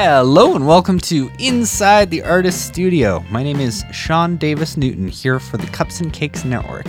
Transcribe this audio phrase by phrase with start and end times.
[0.00, 3.24] Hello and welcome to Inside the Artist Studio.
[3.30, 6.86] My name is Sean Davis Newton here for the Cups and Cakes Network.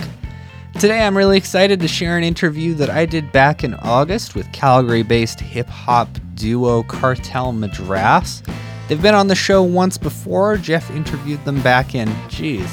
[0.74, 4.52] Today I'm really excited to share an interview that I did back in August with
[4.52, 8.44] Calgary based hip hop duo Cartel Madras.
[8.86, 10.56] They've been on the show once before.
[10.56, 12.70] Jeff interviewed them back in, geez,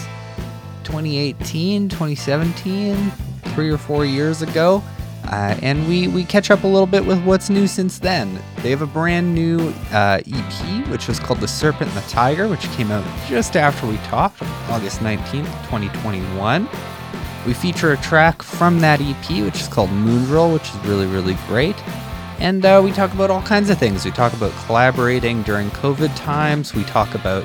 [0.83, 3.11] 2018, 2017,
[3.55, 4.83] three or four years ago.
[5.27, 8.41] Uh, and we, we catch up a little bit with what's new since then.
[8.63, 12.47] They have a brand new uh, EP, which was called The Serpent and the Tiger,
[12.47, 16.67] which came out just after we talked August 19th, 2021.
[17.45, 21.37] We feature a track from that EP, which is called Moondrill, which is really, really
[21.47, 21.75] great.
[22.39, 24.05] And uh, we talk about all kinds of things.
[24.05, 26.73] We talk about collaborating during COVID times.
[26.73, 27.43] We talk about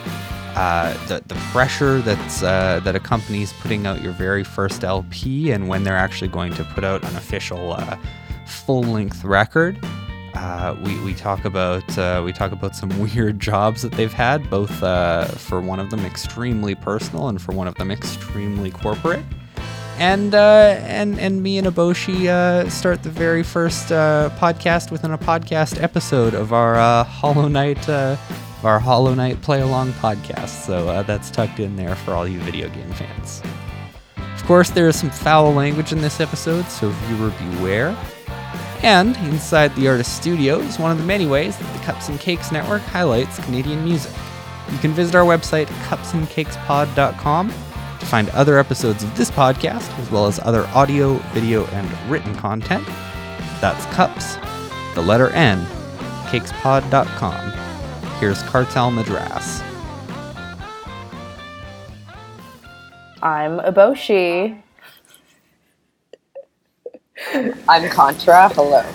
[0.54, 5.66] uh, the, the pressure that's uh, that accompanies putting out your very first LP and
[5.66, 7.96] when they're actually going to put out an official uh,
[8.46, 9.78] full length record.
[10.34, 14.48] Uh, we, we talk about uh, we talk about some weird jobs that they've had,
[14.50, 14.70] both
[15.38, 19.24] for one of them extremely personal and for one of them extremely corporate.
[19.98, 26.34] And and and me and Eboshi start the very first podcast within a podcast episode
[26.34, 27.88] of our Hollow Knight
[28.64, 32.40] our Hollow Knight Play Along podcast, so uh, that's tucked in there for all you
[32.40, 33.42] video game fans.
[34.16, 37.96] Of course, there is some foul language in this episode, so viewer beware.
[38.82, 42.18] And inside the artist studio is one of the many ways that the Cups and
[42.18, 44.12] Cakes Network highlights Canadian music.
[44.70, 50.26] You can visit our website, cupsncakespod.com, to find other episodes of this podcast, as well
[50.26, 52.84] as other audio, video, and written content.
[53.60, 54.34] That's cups,
[54.94, 55.64] the letter N,
[56.26, 57.61] cakespod.com.
[58.22, 59.60] Here's Cartel Madras.
[63.20, 64.62] I'm Eboshi.
[67.66, 68.48] I'm Contra.
[68.50, 68.86] Hello.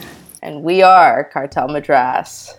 [0.41, 2.57] And we are Cartel Madras.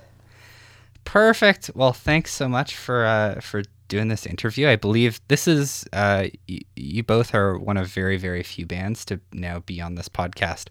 [1.05, 1.71] Perfect.
[1.75, 4.69] Well, thanks so much for uh, for doing this interview.
[4.69, 9.07] I believe this is uh, y- you both are one of very very few bands
[9.07, 10.67] to now be on this podcast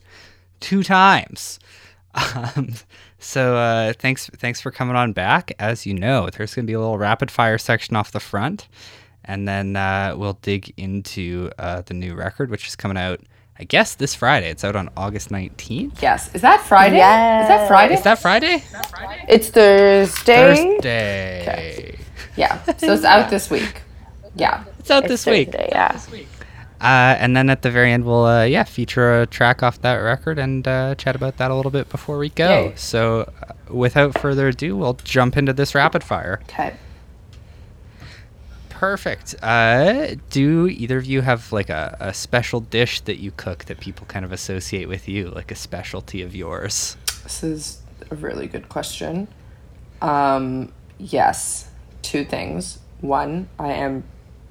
[0.59, 1.57] two times.
[2.17, 2.73] Um,
[3.19, 5.53] so uh, thanks thanks for coming on back.
[5.59, 8.67] As you know, there's going to be a little rapid fire section off the front,
[9.23, 13.19] and then uh, we'll dig into uh, the new record, which is coming out.
[13.59, 14.51] I guess this Friday.
[14.51, 15.99] It's out on August 19th.
[15.99, 16.33] Yes.
[16.35, 16.97] Is that Friday?
[16.97, 17.45] Yes.
[17.45, 17.93] Is that Friday?
[17.95, 18.63] Is that Friday?
[19.27, 20.35] It's Thursday.
[20.35, 21.41] Thursday.
[21.41, 21.99] Okay.
[22.35, 22.61] Yeah.
[22.77, 23.81] So it's out this week.
[24.35, 24.63] Yeah.
[24.77, 25.51] It's out It's this week.
[25.51, 25.99] Thursday, yeah.
[26.79, 29.95] Uh, and then at the very end, we'll uh, yeah feature a track off that
[29.95, 32.65] record and uh, chat about that a little bit before we go.
[32.65, 32.73] Yay.
[32.75, 36.39] So, uh, without further ado, we'll jump into this rapid fire.
[36.43, 36.75] Okay.
[38.69, 39.33] Perfect.
[39.41, 43.79] Uh, do either of you have like a, a special dish that you cook that
[43.79, 46.95] people kind of associate with you, like a specialty of yours?
[47.23, 49.27] This is a really good question.
[49.99, 51.71] Um, yes.
[52.03, 52.77] Two things.
[53.01, 54.03] One, I am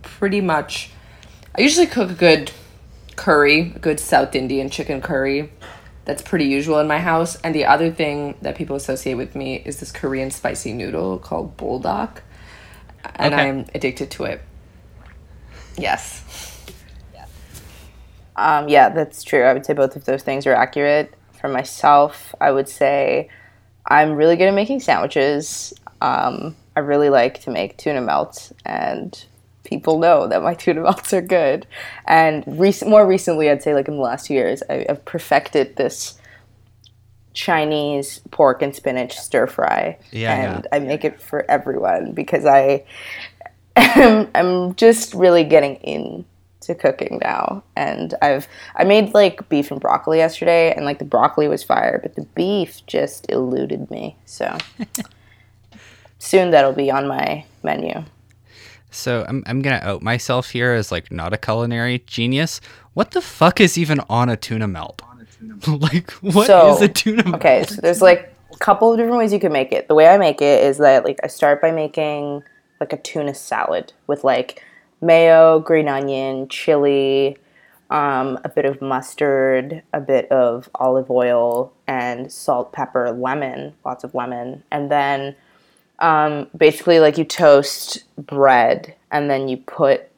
[0.02, 0.90] pretty much.
[1.56, 2.52] I usually cook a good
[3.16, 5.50] curry, a good South Indian chicken curry.
[6.04, 7.36] That's pretty usual in my house.
[7.36, 11.56] And the other thing that people associate with me is this Korean spicy noodle called
[11.56, 12.18] buldak.
[13.16, 13.48] And Okay.
[13.48, 14.42] I'm addicted to it.
[15.78, 16.22] Yes.
[18.36, 19.42] Um, yeah, that's true.
[19.44, 21.14] I would say both of those things are accurate.
[21.40, 23.30] For myself, I would say
[23.86, 25.72] I'm really good at making sandwiches.
[26.02, 29.18] Um, I really like to make tuna melts, and
[29.66, 31.66] people know that my tuna melts are good.
[32.06, 35.76] And rec- more recently, I'd say like in the last two years, I- I've perfected
[35.76, 36.18] this
[37.34, 40.68] Chinese pork and spinach stir fry, Yeah, and yeah.
[40.76, 42.84] I make it for everyone because I
[43.76, 49.78] am I'm just really getting into cooking now, and I've I made like beef and
[49.78, 54.16] broccoli yesterday, and like the broccoli was fire, but the beef just eluded me.
[54.24, 54.56] So
[56.18, 58.02] soon that'll be on my menu.
[58.96, 62.60] So I'm I'm gonna out myself here as like not a culinary genius.
[62.94, 65.02] What the fuck is even on a tuna melt?
[65.68, 67.36] like what is So, a tuna melt?
[67.36, 69.88] Okay, so there's like a couple of different ways you can make it.
[69.88, 72.42] The way I make it is that like I start by making
[72.80, 74.62] like a tuna salad with like
[75.00, 77.36] mayo, green onion, chili,
[77.90, 84.04] um, a bit of mustard, a bit of olive oil, and salt, pepper, lemon, lots
[84.04, 85.36] of lemon, and then
[85.98, 90.10] um, basically like you toast bread and then you put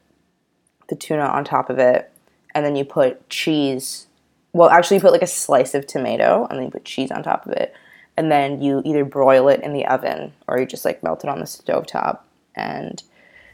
[0.89, 2.11] the tuna on top of it,
[2.55, 4.07] and then you put cheese.
[4.53, 7.23] Well, actually, you put like a slice of tomato, and then you put cheese on
[7.23, 7.75] top of it,
[8.17, 11.31] and then you either broil it in the oven or you just like melt it
[11.31, 12.21] on the stovetop,
[12.55, 13.03] and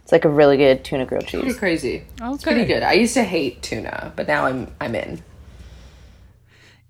[0.02, 1.40] it's like a really good tuna grilled cheese.
[1.40, 1.58] Pretty cheese.
[1.58, 2.04] crazy.
[2.22, 2.82] It's pretty good.
[2.82, 5.22] I used to hate tuna, but now I'm I'm in.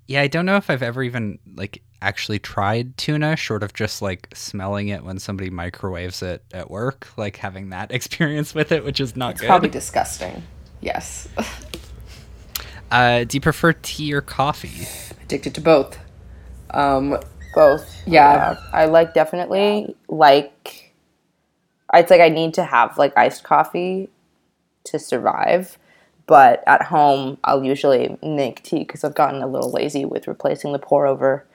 [0.06, 4.02] Yeah, I don't know if I've ever even like actually tried tuna, short of just
[4.02, 8.84] like smelling it when somebody microwaves it at work, like having that experience with it,
[8.84, 9.46] which is not good.
[9.46, 10.42] Probably disgusting.
[10.80, 11.28] Yes.
[12.90, 14.86] Uh, do you prefer tea or coffee?
[15.22, 15.98] Addicted to both.
[16.70, 17.18] Um,
[17.54, 18.02] Both.
[18.06, 18.56] Yeah.
[18.72, 20.92] I like definitely like
[21.92, 24.10] it's like I need to have like iced coffee
[24.84, 25.78] to survive.
[26.26, 30.72] But at home, I'll usually make tea because I've gotten a little lazy with replacing
[30.72, 31.46] the pour over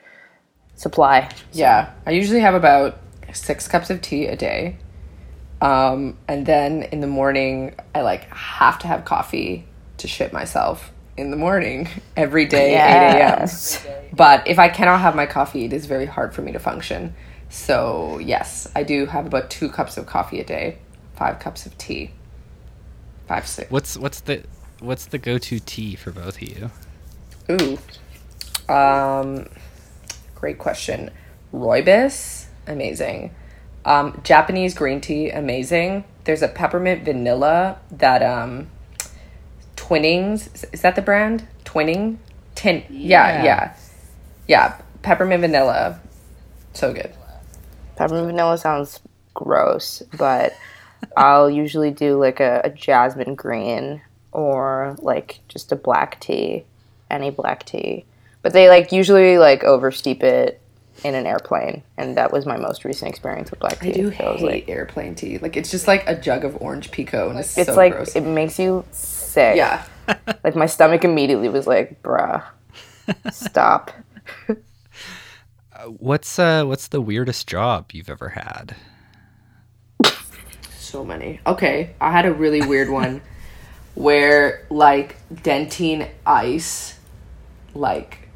[0.80, 1.28] supply.
[1.52, 2.98] yeah, I usually have about
[3.34, 4.78] six cups of tea a day.
[5.60, 9.66] Um, and then in the morning, I like have to have coffee
[9.98, 11.86] to shit myself in the morning
[12.16, 13.18] every day, 8 a.m.
[13.18, 13.86] Yes.
[14.14, 17.14] But if I cannot have my coffee, it is very hard for me to function.
[17.50, 20.78] So, yes, I do have about two cups of coffee a day,
[21.14, 22.12] five cups of tea.
[23.28, 23.70] Five, six.
[23.70, 24.44] What's what's the
[24.78, 26.70] what's the go-to tea for both of you?
[27.50, 27.78] Ooh.
[28.72, 29.46] Um,
[30.40, 31.10] great question.
[31.52, 33.34] Rooibos, amazing.
[33.84, 36.04] Um, Japanese green tea, amazing.
[36.24, 38.68] There's a peppermint vanilla that um,
[39.76, 41.46] Twinings is- is that the brand?
[41.64, 42.16] Twinning,
[42.54, 42.84] tin.
[42.88, 43.44] Yeah, Yeah.
[43.44, 43.74] yeah,
[44.48, 44.74] yeah.
[45.02, 45.98] Peppermint vanilla,
[46.74, 47.12] so good.
[47.96, 49.00] Peppermint vanilla sounds
[49.34, 50.52] gross, but
[51.16, 54.02] I'll usually do like a, a jasmine green
[54.32, 56.64] or like just a black tea,
[57.10, 58.04] any black tea.
[58.42, 60.60] But they like usually like oversteep it
[61.04, 63.90] in an airplane, and that was my most recent experience with black tea.
[63.90, 65.38] I do So I was hate like, airplane tea.
[65.38, 68.16] Like it's just like a jug of orange pekoe, and it's, it's so like gross.
[68.16, 69.56] it makes you sick.
[69.56, 69.84] yeah,
[70.44, 72.42] Like my stomach immediately was like, bruh,
[73.30, 73.90] stop.
[75.86, 78.76] What's uh what's the weirdest job you've ever had?
[80.68, 81.40] so many.
[81.46, 83.22] Okay, I had a really weird one
[83.94, 86.98] where like Dentyne Ice,
[87.74, 88.28] like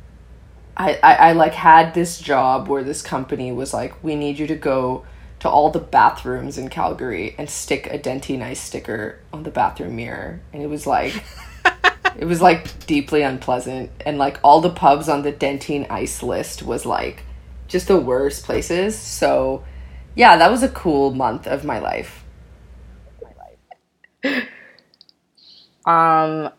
[0.77, 4.47] I, I I like had this job where this company was like, we need you
[4.49, 5.05] to go
[5.41, 9.97] to all the bathrooms in Calgary and stick a Dentyne Ice sticker on the bathroom
[9.97, 11.23] mirror, and it was like.
[12.17, 16.63] It was like deeply unpleasant, and like all the pubs on the Dentyne Ice list
[16.63, 17.25] was like
[17.67, 18.97] just the worst places.
[18.97, 19.65] So,
[20.15, 22.25] yeah, that was a cool month of my life.
[25.87, 26.51] Um,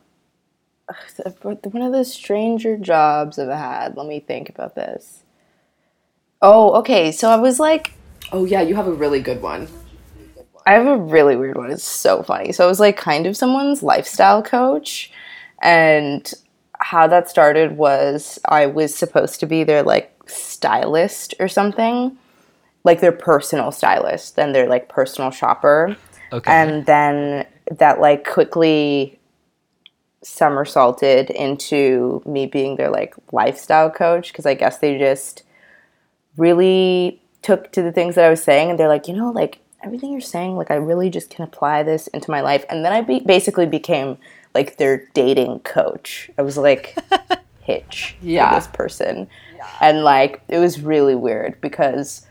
[1.42, 3.98] one of the stranger jobs I've had.
[3.98, 5.24] Let me think about this.
[6.42, 7.12] Oh, okay.
[7.12, 7.94] So I was like,
[8.32, 9.68] Oh yeah, you have a really good one.
[10.66, 11.72] I have a really weird one.
[11.72, 12.52] It's so funny.
[12.52, 15.12] So I was like kind of someone's lifestyle coach,
[15.62, 16.34] and
[16.80, 22.18] how that started was I was supposed to be their like stylist or something,
[22.84, 25.96] like their personal stylist, then their like personal shopper.
[26.34, 26.52] Okay.
[26.52, 29.15] and then that like quickly
[30.26, 35.44] somersaulted into me being their like lifestyle coach because I guess they just
[36.38, 39.60] really took to the things that I was saying and they're like, you know, like
[39.84, 42.66] everything you're saying, like I really just can apply this into my life.
[42.70, 44.18] And then I be- basically became
[44.56, 46.30] like their dating coach.
[46.38, 46.98] I was like
[47.62, 48.50] hitch Yeah.
[48.50, 49.28] for this person.
[49.80, 52.26] And like it was really weird because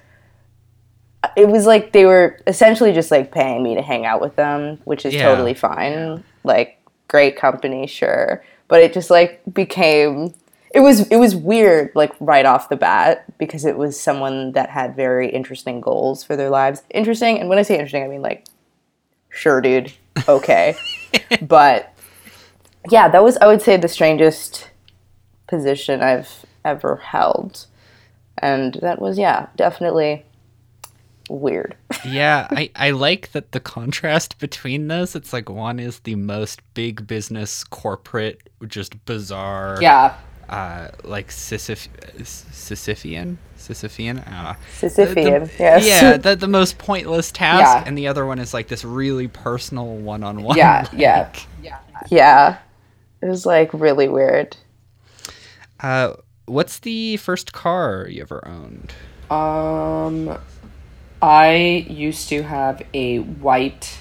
[1.22, 4.34] uh, it was like they were essentially just like paying me to hang out with
[4.36, 5.28] them, which is Yeah.
[5.28, 6.24] totally fine.
[6.42, 8.44] Like great company, sure.
[8.68, 10.34] But it just like became
[10.74, 14.70] it was it was weird like right off the bat because it was someone that
[14.70, 16.82] had very interesting goals for their lives.
[16.90, 18.46] Interesting, and when I say interesting, I mean like
[19.28, 19.92] sure dude,
[20.28, 20.74] okay.
[21.42, 21.94] but
[22.90, 24.70] yeah, that was I would say the strangest
[25.46, 27.66] position I've ever held.
[28.38, 30.24] And that was yeah, definitely
[31.30, 31.74] weird.
[32.06, 35.14] yeah, I, I like that the contrast between those.
[35.14, 40.14] It's like one is the most big business corporate, just bizarre, Yeah,
[40.48, 41.88] uh, like Sisyph-
[42.22, 45.86] Sisyphean, Sisyphean, uh, Sisyphean, the- yes.
[45.86, 47.84] yeah, the the most pointless task, Yeah.
[47.86, 50.56] and the other one is like this really personal one-on-one.
[50.56, 51.30] yeah, yeah.
[52.10, 52.58] Yeah.
[53.22, 54.56] It was like really weird.
[55.80, 56.14] Uh,
[56.44, 58.92] what's the first car you ever owned?
[59.30, 60.38] Um,
[61.24, 63.96] I used to have a white,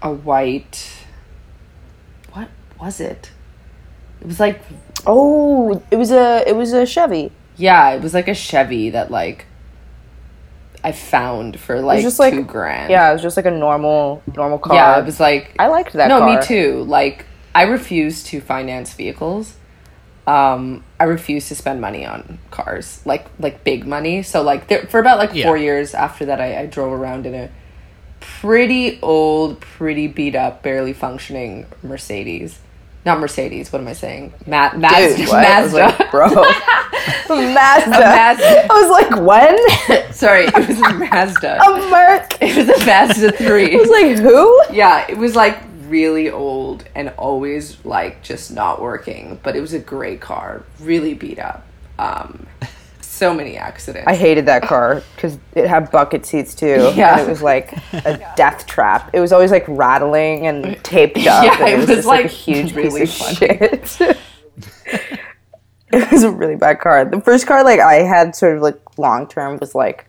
[0.00, 0.92] a white.
[2.32, 2.48] What
[2.80, 3.32] was it?
[4.20, 4.60] It was like
[5.04, 7.32] Oh, it was a it was a Chevy.
[7.56, 9.46] yeah, it was like a Chevy that like
[10.84, 12.88] I found for like just like- two grand.
[12.90, 14.76] Yeah, it was just like a normal normal car.
[14.76, 16.38] yeah, it was like I liked that no, car.
[16.38, 16.84] me too.
[16.84, 17.26] Like
[17.56, 19.56] I refuse to finance vehicles.
[20.26, 24.22] Um, I refuse to spend money on cars, like like big money.
[24.22, 25.44] So like there, for about like Yeah.
[25.46, 27.48] four years after that, I, I drove around in a
[28.20, 32.58] pretty old, pretty beat up, barely functioning Mercedes.
[33.04, 33.72] not Mercedes.
[33.72, 34.32] What am I saying?
[34.48, 35.16] Ma- Mazda.
[35.16, 35.46] Dude, what?
[35.46, 36.02] I was Mazda.
[36.02, 36.28] like, bro.
[37.28, 37.90] Mazda.
[37.90, 38.66] Mazda.
[38.68, 40.12] I was like, when?
[40.12, 41.62] Sorry, it was a Mazda.
[41.66, 42.42] A Merc.
[42.42, 43.74] It was a Mazda three.
[43.76, 44.62] I was like, who?
[44.74, 45.56] yeah, it was like
[45.88, 49.40] really old and always like just not working.
[49.42, 51.66] But it was a great car, really beat up.
[51.98, 52.46] Um,
[53.00, 54.06] so many accidents.
[54.06, 56.92] I hated that car because it had bucket seats too.
[56.94, 57.18] Yeah.
[57.18, 59.10] And it was like a death trap.
[59.14, 61.24] It was always like rattling and taped up.
[61.24, 63.58] Yeah, and it was, just, like, a huge really piece of funny.
[63.58, 64.18] shit.
[65.92, 67.04] it was a really bad car.
[67.04, 70.06] The first car like I had sort of like long term was like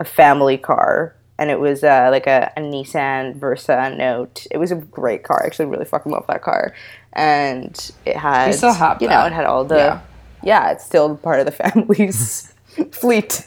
[0.00, 1.14] a family car.
[1.38, 4.46] And it was uh, like a, a Nissan Versa Note.
[4.50, 5.42] It was a great car.
[5.42, 6.74] I actually really fucking love that car.
[7.12, 10.00] And it had, still have you know, it had all the, Yeah.
[10.42, 12.54] yeah, it's still part of the family's
[12.90, 13.44] fleet.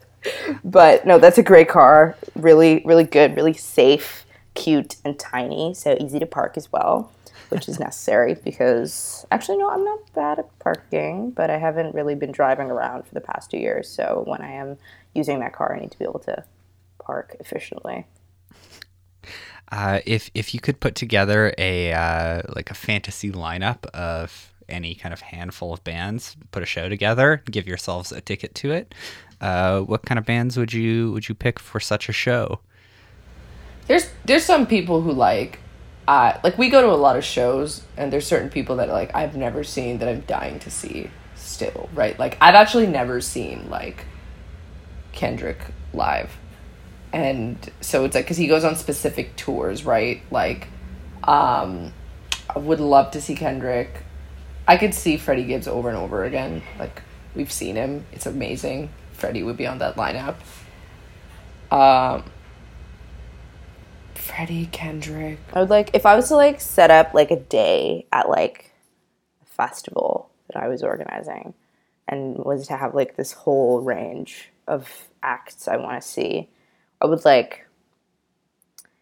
[0.64, 2.16] but no, that's a great car.
[2.36, 5.74] Really, really good, really safe, cute, and tiny.
[5.74, 7.12] So easy to park as well,
[7.48, 12.14] which is necessary because actually, no, I'm not bad at parking, but I haven't really
[12.14, 13.88] been driving around for the past two years.
[13.88, 14.78] So when I am
[15.14, 16.44] using that car, I need to be able to
[17.06, 18.06] park efficiently.
[19.72, 24.94] Uh, if if you could put together a uh, like a fantasy lineup of any
[24.94, 28.94] kind of handful of bands, put a show together, give yourselves a ticket to it.
[29.40, 32.60] Uh, what kind of bands would you would you pick for such a show?
[33.86, 35.58] there's there's some people who like
[36.08, 39.14] uh like we go to a lot of shows and there's certain people that like
[39.14, 42.18] I've never seen that I'm dying to see still, right?
[42.18, 44.04] Like I've actually never seen like
[45.12, 45.58] Kendrick
[45.92, 46.36] live.
[47.16, 50.20] And so it's like cuz he goes on specific tours, right?
[50.30, 50.68] Like
[51.24, 51.94] um
[52.54, 54.02] I would love to see Kendrick.
[54.68, 56.60] I could see Freddie Gibbs over and over again.
[56.78, 57.00] Like
[57.34, 58.04] we've seen him.
[58.12, 58.90] It's amazing.
[59.12, 60.34] Freddie would be on that lineup.
[61.70, 62.24] Um
[64.14, 65.38] Freddie Kendrick.
[65.54, 68.72] I would like if I was to like set up like a day at like
[69.42, 71.54] a festival that I was organizing
[72.06, 76.50] and was to have like this whole range of acts I want to see.
[77.06, 77.62] I would like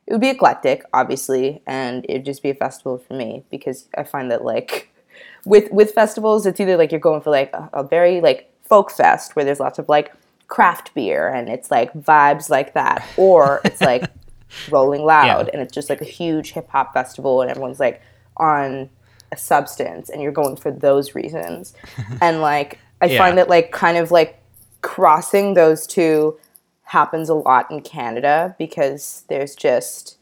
[0.06, 4.02] it would be eclectic, obviously, and it'd just be a festival for me because I
[4.04, 4.92] find that like
[5.46, 8.90] with with festivals, it's either like you're going for like a, a very like folk
[8.90, 10.12] fest where there's lots of like
[10.48, 14.10] craft beer and it's like vibes like that, or it's like
[14.68, 15.50] Rolling Loud Yeah.
[15.54, 18.02] and it's just like a huge hip hop festival and everyone's like
[18.36, 18.90] on
[19.32, 21.72] a substance and you're going for those reasons.
[22.20, 23.18] and like I Yeah.
[23.18, 24.38] find that like kind of like
[24.82, 26.38] crossing those two
[26.84, 30.18] happens a lot in Canada because there's just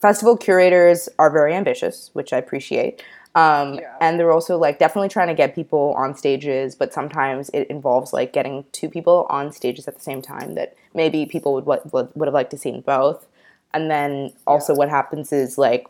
[0.00, 3.02] festival curators are very ambitious, which I appreciate.
[3.34, 7.68] Um, And they're also like definitely trying to get people on stages, but sometimes it
[7.68, 11.66] involves like getting two people on stages at the same time that maybe people would
[11.66, 13.26] would, would have liked to see in both.
[13.74, 15.86] And then also what happens is like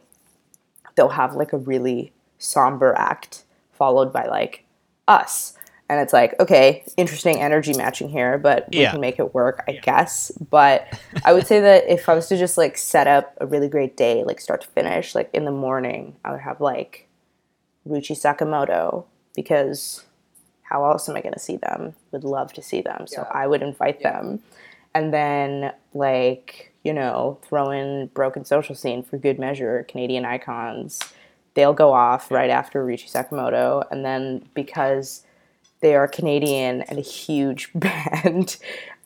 [0.97, 4.65] they'll have like a really somber act followed by like
[5.07, 5.55] us.
[5.89, 8.91] And it's like, okay, interesting energy matching here, but we Yeah.
[8.91, 10.31] can make it work, I guess.
[10.51, 10.87] But
[11.25, 13.97] I would say that if I was to just like set up a really great
[13.97, 17.09] day, like start to finish, like in the morning, I would have like
[17.89, 19.05] Ryuichi Sakamoto
[19.35, 20.05] because
[20.63, 21.95] how else am I going to see them?
[22.13, 23.07] Would love to see them.
[23.07, 24.41] So I would invite them.
[24.95, 31.01] And then, like, you know, throw in Broken Social Scene for good measure, Canadian icons.
[31.55, 33.85] They'll go off right after Ryuichi Sakamoto.
[33.91, 35.25] And then because
[35.81, 38.57] they are Canadian and a huge band,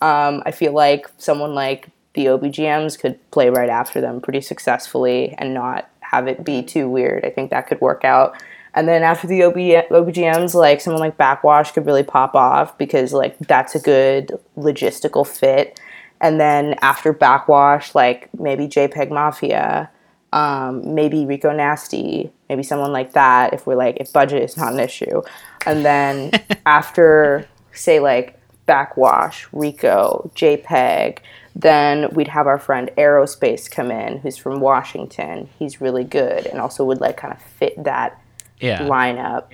[0.00, 5.35] um, I feel like someone like the OBGMs could play right after them pretty successfully
[5.38, 7.25] and not have it be too weird.
[7.25, 8.41] I think that could work out.
[8.75, 13.12] And then after the OB, OBGMs, like someone like Backxwash could really pop off because
[13.12, 15.79] like that's a good logistical fit.
[16.21, 19.91] And then after Backxwash, like maybe JPEG Mafia,
[20.33, 23.53] um, maybe Rico Nasty, maybe someone like that.
[23.53, 25.23] If we're like if budget is not an issue,
[25.67, 26.31] and then
[26.67, 31.19] after say like Backxwash, Rico, JPEG,
[31.55, 35.49] then we'd have our friend Aerospace come in, who's from Washington.
[35.59, 38.21] He's really good and also would like kind of fit that
[38.61, 38.81] Yeah.
[38.87, 39.47] lineup.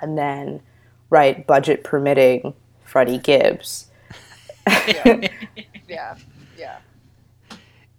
[0.00, 0.60] And then,
[1.10, 2.54] right, budget permitting,
[2.84, 3.86] Freddie Gibbs.
[4.86, 5.28] Yeah.
[5.88, 6.14] Yeah.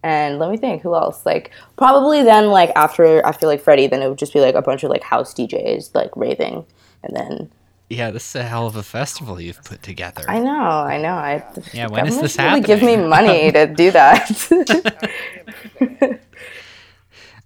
[0.03, 1.25] And let me think, who else?
[1.25, 4.61] Like probably then, like after after like Freddie, then it would just be like a
[4.61, 6.65] bunch of like house DJs like raving,
[7.03, 7.51] and then
[7.89, 10.23] Yeah, this is a hell of a festival you've put together.
[10.27, 11.43] I know, I know, I
[11.73, 14.29] Yeah, when is this should really Give me money to do that.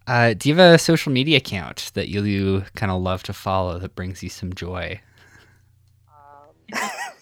[0.08, 3.34] Uh, do you have a social media account that you, you kind of love to
[3.34, 5.02] follow that brings you some joy?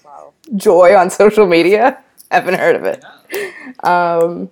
[0.03, 0.33] Wow.
[0.57, 2.03] Joy on social media?
[2.29, 3.03] Haven't heard of it.
[3.85, 4.51] Um,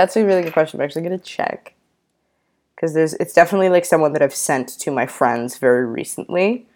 [0.00, 0.80] that's a really good question.
[0.80, 1.74] I'm actually gonna check
[2.74, 6.66] because there's it's definitely like someone that I've sent to my friends very recently.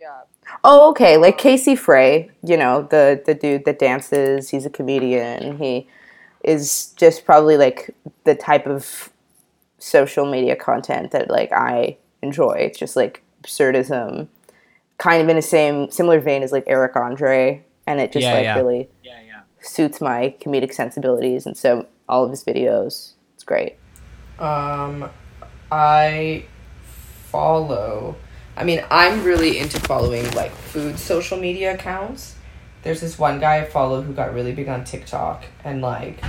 [0.00, 0.22] Yeah.
[0.64, 1.16] Oh, okay.
[1.16, 4.50] Like Casey Frey, you know, the the dude that dances.
[4.50, 5.58] He's a comedian.
[5.58, 5.86] He
[6.42, 9.10] is just probably like the type of
[9.78, 12.54] social media content that like I enjoy.
[12.54, 14.26] It's just like absurdism,
[14.98, 18.34] kind of in the same similar vein as like Eric Andre, and it just Yeah,
[18.34, 18.56] like yeah.
[18.56, 19.20] really Yeah,
[19.60, 21.46] suits my comedic sensibilities.
[21.46, 23.76] And so all of his videos, it's great.
[24.38, 25.08] Um,
[25.70, 26.44] I
[27.30, 28.16] follow.
[28.56, 32.36] I mean, I'm really into following like food social media accounts.
[32.82, 36.20] There's this one guy I follow who got really big on TikTok and like,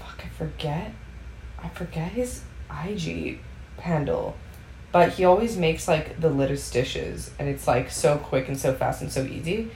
[0.00, 0.92] fuck, I forget,
[1.58, 2.42] I forget his
[2.84, 3.38] IG
[3.78, 4.36] handle,
[4.90, 8.74] but he always makes like the littest dishes and it's like so quick and so
[8.74, 9.70] fast and so easy.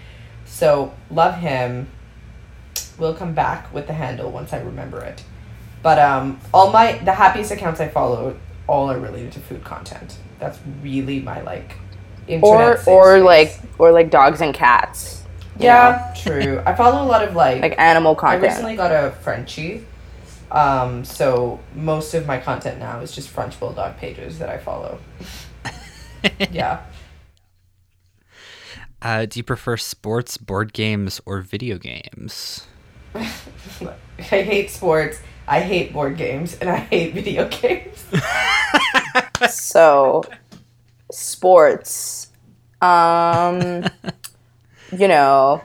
[0.46, 1.88] So love him.
[2.98, 5.22] We'll come back with the handle once I remember it.
[5.82, 8.36] But um, all my the happiest accounts I follow
[8.66, 10.16] all are related to food content.
[10.38, 11.76] That's really my like
[12.26, 13.24] internet Or or space.
[13.24, 15.22] like or like dogs and cats.
[15.58, 16.62] you yeah, true.
[16.64, 18.44] I follow a lot of like, like animal content.
[18.44, 19.84] I recently got a Frenchie,
[20.50, 24.98] um, so most of my content now is just French bulldog pages that I follow.
[26.50, 26.80] yeah,
[29.02, 32.66] Uh, do you prefer sports, board games, or video games?
[33.14, 35.18] I hate sports.
[35.46, 38.04] I hate board games and I hate video games.
[39.50, 40.22] so
[41.10, 42.28] sports
[42.82, 43.84] um
[44.98, 45.62] you know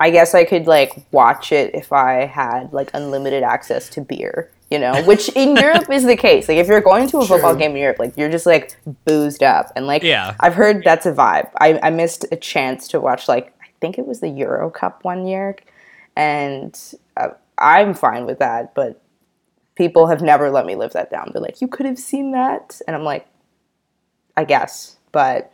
[0.00, 4.50] i guess i could like watch it if i had like unlimited access to beer
[4.70, 7.54] you know which in europe is the case like if you're going to a football
[7.54, 10.34] game in europe like you're just like boozed up and like Yeah.
[10.40, 13.98] i've heard that's a vibe i, I missed a chance to watch like i think
[13.98, 15.56] it was the euro cup one year
[16.18, 19.00] and uh, i'm fine with that but
[19.78, 21.30] people have never let me live that down.
[21.32, 22.80] They're like, you could have seen that.
[22.86, 23.26] And I'm like,
[24.36, 24.96] I guess.
[25.12, 25.52] But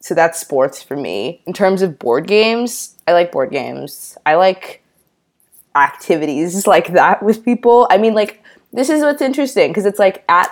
[0.00, 1.40] so that's sports for me.
[1.46, 4.18] In terms of board games, I like board games.
[4.26, 4.82] I like
[5.76, 7.86] activities like that with people.
[7.88, 10.50] I mean, like, this is what's interesting because it's like at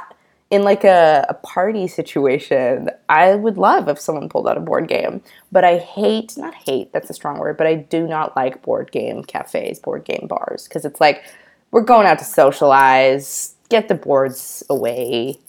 [0.54, 4.86] in like a, a party situation, I would love if someone pulled out a board
[4.86, 5.20] game.
[5.50, 8.92] But I hate, not hate, that's a strong word, but I do not like board
[8.92, 11.24] game cafes, board game bars, because it's like,
[11.72, 15.40] we're going out to socialize, get the boards away.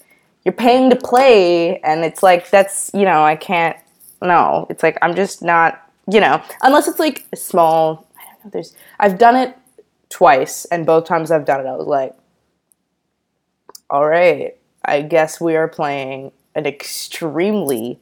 [0.43, 3.77] You're paying to play, and it's like, that's, you know, I can't,
[4.23, 4.65] no.
[4.71, 8.51] It's like, I'm just not, you know, unless it's like a small, I don't know,
[8.51, 9.55] there's, I've done it
[10.09, 12.15] twice, and both times I've done it, I was like,
[13.87, 17.99] all right, I guess we are playing an extremely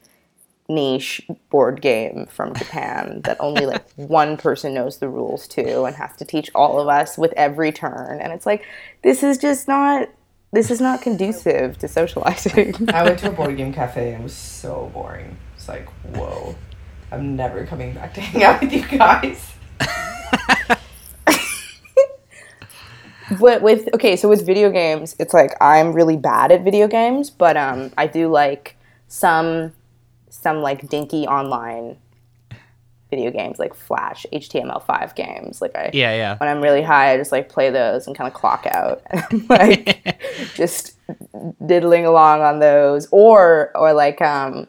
[0.69, 5.95] niche board game from Japan that only like one person knows the rules to and
[5.95, 8.19] has to teach all of us with every turn.
[8.21, 8.65] And it's like,
[9.01, 10.09] this is just not.
[10.51, 12.75] This is not conducive to socializing.
[12.93, 15.35] I went to a board game cafe and it was so boring.
[15.55, 16.55] It's like, whoa,
[17.11, 19.53] I'm never coming back to hang out with you guys.
[23.39, 27.29] But with okay, so with video games, it's like I'm really bad at video games,
[27.29, 29.73] but um, I do like some
[30.29, 31.97] some like dinky online
[33.09, 35.61] video games like Flash HTML5 games.
[35.61, 36.37] Like I Yeah, yeah.
[36.37, 39.03] when I'm really high, I just like play those and kind of clock out,
[39.49, 40.19] like
[40.55, 40.97] just
[41.65, 44.67] diddling along on those, or or like um,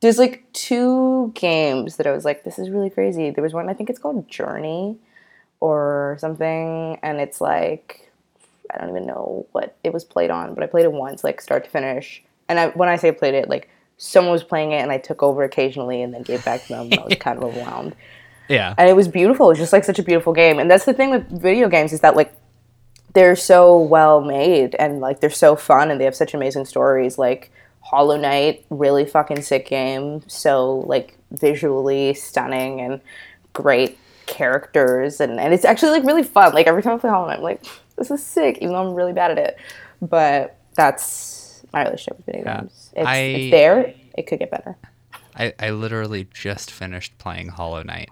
[0.00, 3.30] there's like two games that I was like, this is really crazy.
[3.30, 4.98] There was one I think it's called Journey,
[5.60, 8.10] or something, and it's like
[8.72, 11.40] I don't even know what it was played on, but I played it once, like
[11.40, 12.22] start to finish.
[12.48, 15.22] And I, when I say played it, like someone was playing it, and I took
[15.22, 16.90] over occasionally, and then gave back to them.
[16.92, 17.94] I was kind of overwhelmed
[18.48, 18.74] Yeah.
[18.78, 19.46] and it was beautiful.
[19.46, 20.58] It was just like such a beautiful game.
[20.58, 22.32] And that's the thing with video games is that like
[23.12, 27.18] they're so well made and like they're so fun and they have such amazing stories.
[27.18, 30.22] Like Hollow Knight, really fucking sick game.
[30.28, 33.00] So like visually stunning and
[33.52, 33.98] great
[34.30, 36.54] characters and, and it's actually like really fun.
[36.54, 37.64] Like every time I play Hollow Knight, I'm like,
[37.96, 39.58] this is sick, even though I'm really bad at it.
[40.00, 42.60] But that's my relationship with video Yeah.
[42.60, 42.92] games.
[42.96, 43.94] It's, I- it's there.
[44.16, 44.76] It could get better.
[45.36, 48.10] I, I literally just finished playing Hollow Knight.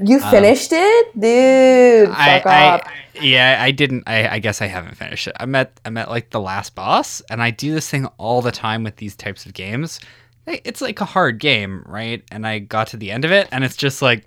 [0.00, 2.08] You finished it, dude.
[2.08, 2.42] Um, I.
[2.44, 2.82] I
[3.20, 5.36] yeah, I didn't I, I guess I haven't finished it.
[5.38, 8.50] I'm at I'm at like the last boss and I do this thing all the
[8.50, 10.00] time with these types of games.
[10.46, 12.24] It's like a hard game, right?
[12.32, 14.26] And I got to the end of it and it's just like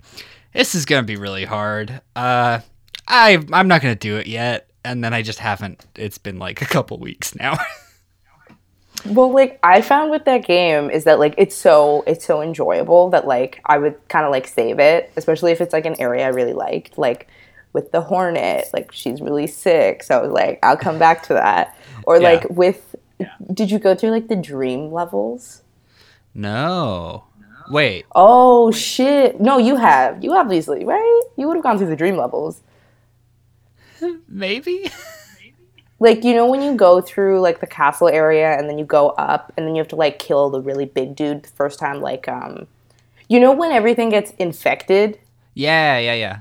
[0.52, 2.00] this is going to be really hard.
[2.16, 2.60] Uh
[3.06, 5.86] I I'm not going to do it yet and then I just haven't.
[5.96, 7.58] It's been like a couple weeks now.
[9.06, 13.10] Well, like I found with that game is that like it's so it's so enjoyable
[13.10, 16.24] that like I would kind of like save it, especially if it's like an area
[16.24, 16.98] I really liked.
[16.98, 17.28] Like
[17.72, 20.02] with the Hornet, like she's really sick.
[20.02, 21.78] So I was like, I'll come back to that.
[22.04, 22.28] Or Yeah.
[22.28, 22.96] like with,
[23.54, 25.62] did you go through like the dream levels?
[26.34, 27.24] No.
[27.70, 28.06] Wait.
[28.14, 29.40] Oh shit!
[29.40, 30.22] No, you have.
[30.22, 31.22] You obviously right.
[31.36, 32.60] You would have gone through the dream levels.
[34.28, 34.90] Maybe.
[36.00, 39.10] Like you know when you go through like the castle area and then you go
[39.10, 42.00] up and then you have to like kill the really big dude the first time.
[42.00, 42.66] Like um,
[43.28, 45.18] you know when everything gets infected.
[45.54, 46.14] yeah, yeah, yeah.
[46.14, 46.40] Yeah.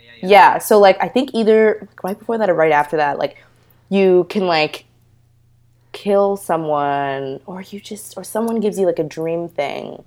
[0.00, 0.28] Yeah, yeah.
[0.28, 3.36] yeah so like I think either right before that or right after that, like
[3.90, 4.86] you can like
[5.92, 10.02] kill someone or you just or someone gives you like a dream thing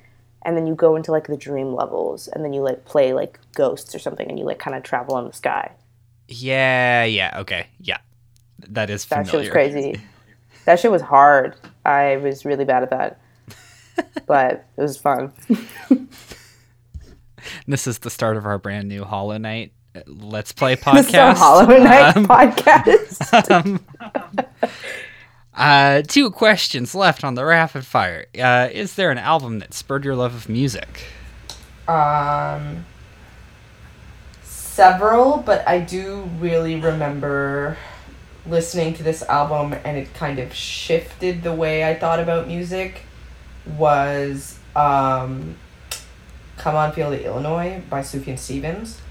[0.47, 3.38] and then you go into like the dream levels and then you like play like
[3.53, 5.73] ghosts or something and you like kind of travel in the sky.
[6.29, 7.39] Yeah, yeah.
[7.41, 7.67] Okay.
[7.79, 7.97] Yeah.
[8.69, 9.99] That is That shit was crazy.
[10.65, 11.55] That shit was hard.
[11.86, 13.21] I was really bad at that.
[14.25, 15.31] but it was fun.
[17.65, 21.36] This is the start of our brand new Hollow Knight uh, Let's Play podcast.
[21.38, 23.51] Hollow Knight Um, podcast.
[23.51, 23.79] um,
[25.58, 28.28] uh, two questions left on the rapid fire.
[28.39, 31.06] Uh, is there an album that spurred your love of music?
[31.88, 32.86] Um,
[34.43, 37.76] several, but I do really remember
[38.46, 43.02] listening to this album and it kind of shifted the way I thought about music.
[43.78, 45.58] Was um,
[46.58, 49.02] "Come On Feel the Illinoise" by Sufjan Stevens.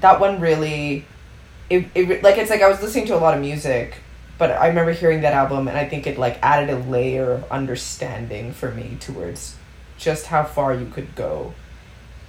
[0.00, 1.06] That one really,
[1.70, 3.94] it, it like it's like I was listening to a lot of music,
[4.42, 7.48] but I remember hearing that album and I think it like added a layer of
[7.48, 9.54] understanding for me towards
[9.96, 11.54] just how far you could go.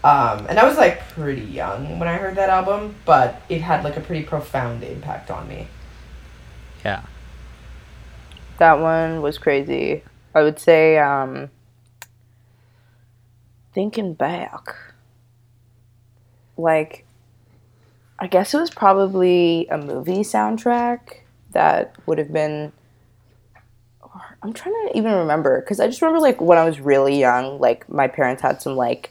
[0.04, 3.84] Um, and I was like pretty young when I heard that album, but it had
[3.84, 5.70] like a pretty profound impact on me.
[6.86, 7.02] Yeah.
[8.60, 10.04] that one was crazy.
[10.36, 11.50] I would say, um,
[13.74, 14.76] thinking back,
[16.58, 17.08] like,
[18.20, 21.23] I guess it was probably a movie soundtrack
[21.54, 22.72] that would have been.
[24.44, 27.60] I'm trying to even remember because I just remember like when I was really young,
[27.60, 29.10] like my parents had some like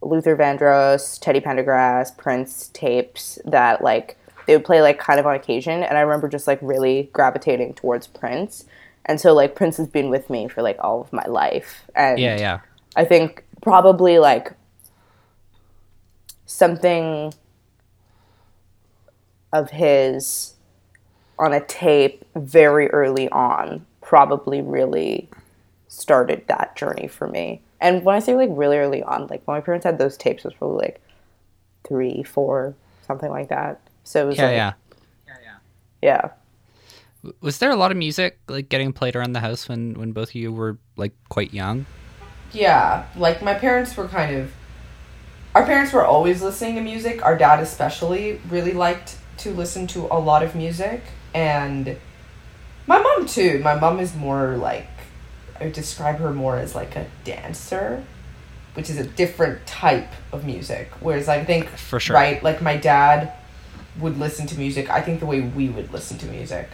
[0.00, 5.34] Luther Vandross, Teddy Pendergrass, Prince tapes that like they would play like kind of on
[5.34, 8.64] occasion, and I remember just like really gravitating towards Prince,
[9.04, 12.18] and so like Prince has been with me for like all of my life, and
[12.18, 12.60] Yeah, yeah.
[12.96, 14.52] I think probably like
[16.46, 17.32] something
[19.52, 20.53] of his
[21.38, 25.28] on a tape very early on probably really
[25.88, 27.62] started that journey for me.
[27.80, 30.44] And when I say like really early on, like when my parents had those tapes,
[30.44, 31.00] it was probably like
[31.84, 32.74] three, four,
[33.06, 33.80] something like that.
[34.04, 34.72] So it was Yeah, like, yeah.
[36.02, 36.28] yeah.
[37.40, 40.30] Was there a lot of music like getting played around the house when when both
[40.30, 41.86] of you were like quite young?
[42.52, 44.52] Yeah, like my parents were kind of.
[45.54, 47.24] Our parents were always listening to music.
[47.24, 51.00] Our dad, especially, really liked to listen to a lot of music.
[51.34, 51.98] And
[52.86, 53.60] my mom, too.
[53.62, 54.88] My mom is more like.
[55.60, 58.04] I would describe her more as like a dancer,
[58.74, 60.90] which is a different type of music.
[61.00, 61.68] Whereas I think.
[61.68, 62.14] For sure.
[62.14, 62.42] Right?
[62.42, 63.32] Like my dad
[64.00, 66.68] would listen to music, I think the way we would listen to music.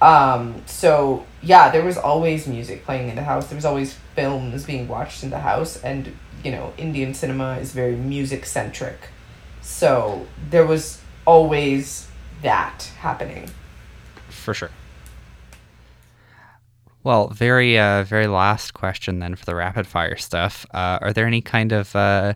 [0.00, 3.48] Um, so yeah, there was always music playing in the house.
[3.48, 6.12] There was always films being watched in the house, and
[6.44, 8.98] you know, Indian cinema is very music centric.
[9.62, 12.08] So there was always
[12.42, 13.50] that happening.
[14.36, 14.70] For sure.
[17.02, 20.66] Well, very uh very last question then for the rapid fire stuff.
[20.74, 22.34] Uh, are there any kind of uh,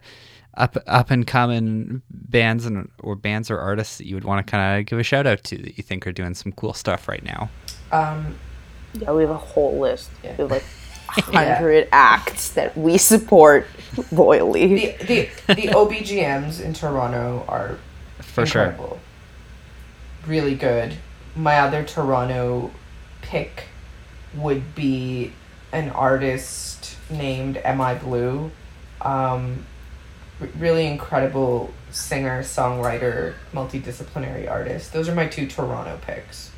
[0.57, 4.51] up up and coming bands and or bands or artists that you would want to
[4.51, 7.09] kind of give a shout out to that you think are doing some cool stuff
[7.09, 7.51] right now?
[7.93, 8.37] Um,
[8.95, 10.11] Yeah, we have a whole list.
[10.23, 10.33] Yeah.
[10.37, 10.65] We have like
[11.35, 13.67] a hundred acts that we support
[14.13, 14.95] royally.
[14.99, 15.05] the
[15.49, 17.79] the the OBGMs in Toronto are
[18.21, 18.77] For sure.
[20.27, 20.97] Really good.
[21.37, 22.71] My other Toronto
[23.23, 23.65] pick
[24.35, 25.33] would be
[25.73, 28.51] an artist named Mi Blue.
[29.01, 29.65] Um,
[30.41, 34.93] r- really incredible singer, songwriter, multidisciplinary artist.
[34.93, 36.51] Those are my two Toronto picks.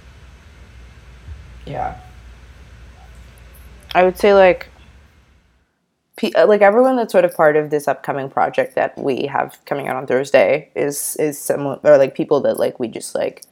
[1.66, 2.00] Yeah.
[3.94, 4.68] I would say like
[6.36, 9.88] uh, like everyone that's sort of part of this upcoming project that we have coming
[9.88, 13.42] out on Thursday is is someone or like people that like we just like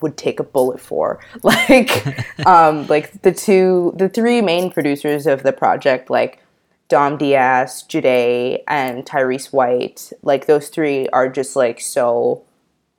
[0.00, 1.20] would take a bullet for.
[1.42, 6.42] Like um like the two the three main producers of the project like
[6.88, 12.42] Dom Diaz, Jade, and Tyrese White like those three are just like so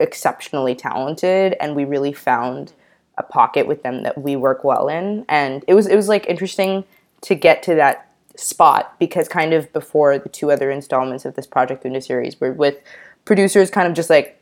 [0.00, 2.72] exceptionally talented and we really found
[3.18, 5.24] a pocket with them that we work well in.
[5.28, 6.84] And it was it was like interesting
[7.22, 11.46] to get to that spot because kind of before the two other installments of this
[11.46, 12.78] project in the series were with
[13.24, 14.41] producers kind of just like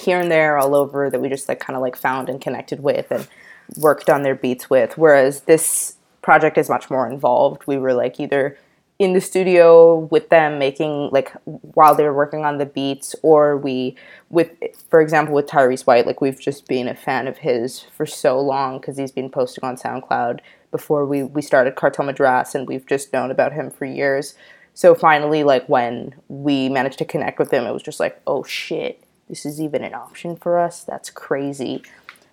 [0.00, 2.80] here and there all over that we just like kind of like found and connected
[2.82, 3.28] with and
[3.76, 4.96] worked on their beats with.
[4.96, 7.66] Whereas this project is much more involved.
[7.66, 8.56] We were like either
[8.98, 13.56] in the studio with them making like while they were working on the beats or
[13.56, 13.96] we
[14.30, 14.50] with
[14.88, 18.38] for example with Tyrese White like we've just been a fan of his for so
[18.38, 20.38] long because he's been posting on SoundCloud
[20.70, 24.36] before we we started Cartel Madras and we've just known about him for years
[24.72, 28.44] so finally like when we managed to connect with him it was just like oh
[28.44, 29.01] shit
[29.32, 31.82] this is even an option for us that's crazy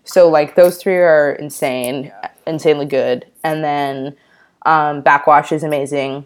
[0.04, 2.12] so like those three are insane
[2.46, 4.16] insanely good and then
[4.66, 6.26] um, Backxwash is amazing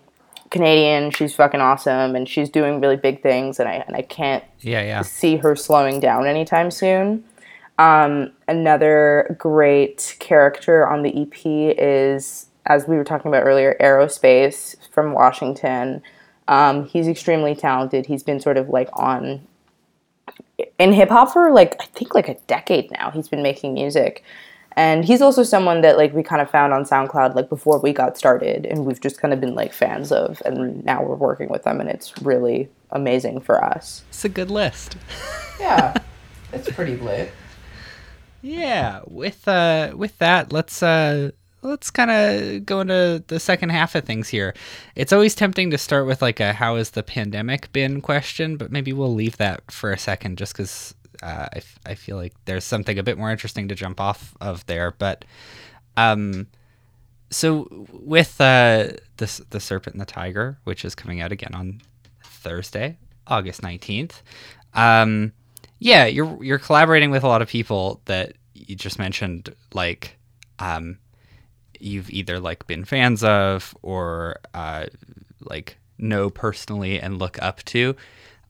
[0.49, 1.09] Canadian.
[1.09, 4.83] She's fucking awesome, and she's doing really big things, and I and I can't Yeah,
[4.83, 5.01] yeah.
[5.01, 7.23] see her slowing down anytime soon.
[7.79, 14.75] Um, another great character on the EP is, as we were talking about earlier, Aerospace
[14.91, 16.03] from Washington.
[16.47, 18.05] Um, he's extremely talented.
[18.05, 19.41] He's been sort of like on
[20.79, 23.11] in hip hop for like I think like a decade now.
[23.11, 24.23] He's been making music.
[24.75, 27.93] And he's also someone that like we kind of found on SoundCloud like before we
[27.93, 31.49] got started and we've just kind of been like fans of and now we're working
[31.49, 34.03] with them and it's really amazing for us.
[34.09, 34.97] It's a good list.
[35.59, 35.93] Yeah,
[36.51, 37.31] it's pretty lit.
[38.45, 41.31] Yeah, with uh with that, let's uh
[41.63, 44.54] let's kind of go into the second half of things here.
[44.95, 48.71] It's always tempting to start with like a how has the pandemic been question, but
[48.71, 52.34] maybe we'll leave that for a second just cuz uh, I, f- I feel like
[52.45, 55.26] there's something a bit more interesting to jump off of there, but
[55.95, 56.47] um
[57.30, 61.82] so with uh the the serpent and the tiger, which is coming out again on
[62.23, 62.97] Thursday,
[63.28, 64.21] August 19th.
[64.73, 65.32] Um
[65.80, 70.17] yeah, you're you're collaborating with a lot of people that you just mentioned like
[70.60, 70.97] um
[71.79, 74.86] you've either like been fans of or uh
[75.41, 77.95] like know personally and look up to.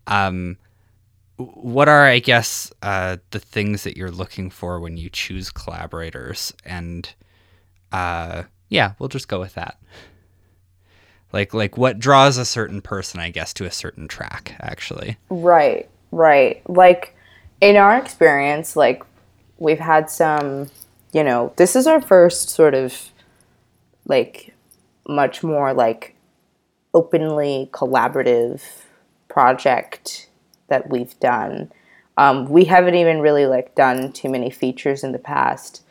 [0.08, 0.58] Um
[1.38, 6.54] what are I guess uh the things that you're looking for when you choose collaborators
[6.66, 7.14] and
[7.92, 9.78] uh yeah, we'll just go with that.
[11.32, 15.18] Like like what draws a certain person, I guess, to a certain track, actually.
[15.30, 16.62] Right, right.
[16.70, 17.16] Like
[17.62, 19.04] in our experience, like
[19.58, 20.70] we've had some,
[21.12, 23.10] you know, this is our first sort of
[24.06, 24.54] like
[25.08, 26.16] much more like
[26.94, 28.62] openly collaborative
[29.28, 30.30] project
[30.68, 31.72] that we've done.
[32.18, 35.84] Um, we haven't even really like done too many features in the past,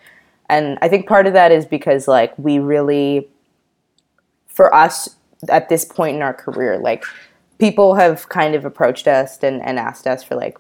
[0.49, 3.29] and I think part of that is because like we really,
[4.47, 5.17] for us
[5.49, 7.05] at this point in our career, like
[7.59, 10.59] people have kind of approached us and, and asked us for like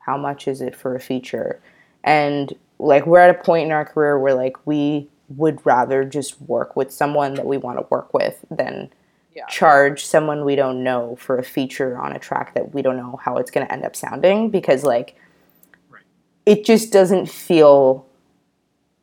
[0.00, 1.60] how much is it for a feature
[2.04, 6.40] and like we're at a point in our career where like we would rather just
[6.42, 8.90] work with someone that we want to work with than
[9.34, 9.46] Yeah.
[9.46, 13.18] charge someone we don't know for a feature on a track that we don't know
[13.22, 15.14] how it's going to end up sounding because like
[16.44, 18.04] it just doesn't feel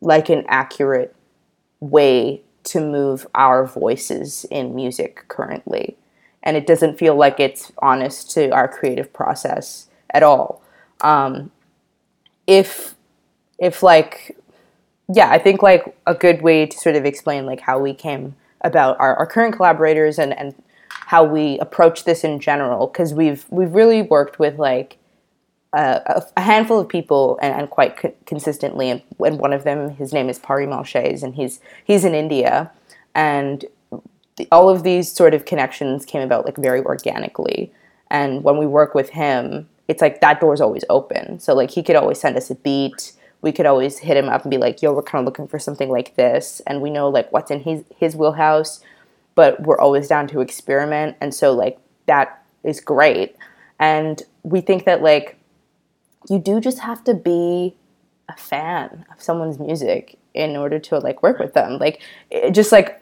[0.01, 1.15] like an accurate
[1.79, 5.97] way to move our voices in music currently.
[6.43, 10.61] And it doesn't feel like it's honest to our creative process at all.
[11.01, 11.51] Um,
[12.47, 12.95] if
[13.57, 14.37] if like
[15.13, 18.35] yeah i think like a good way to sort of explain like how we came
[18.61, 20.55] about our, our current collaborators and and
[21.09, 24.99] how we approach this in general because we've we've really worked with like
[25.73, 30.13] a, a handful of people and, and quite co- consistently and, one of them his
[30.13, 32.71] name is Parimal Shais and he's he's in India.
[33.15, 33.65] And
[34.37, 37.71] the, all of these sort of connections came about like very organically.
[38.09, 41.39] And when we work with him it's like that door's always open.
[41.39, 44.43] So like he could always send us a beat we could always hit him up
[44.43, 46.61] and be like yo we're kind of looking for something like this.
[46.67, 48.83] And we know like what's in his his wheelhouse
[49.35, 51.15] but we're always down to experiment.
[51.21, 53.37] And so like that is great.
[53.79, 55.37] And we think that like
[56.29, 57.75] you do just have to be
[58.27, 61.77] a fan of someone's music in order to like work with them.
[61.79, 63.01] Like it, just like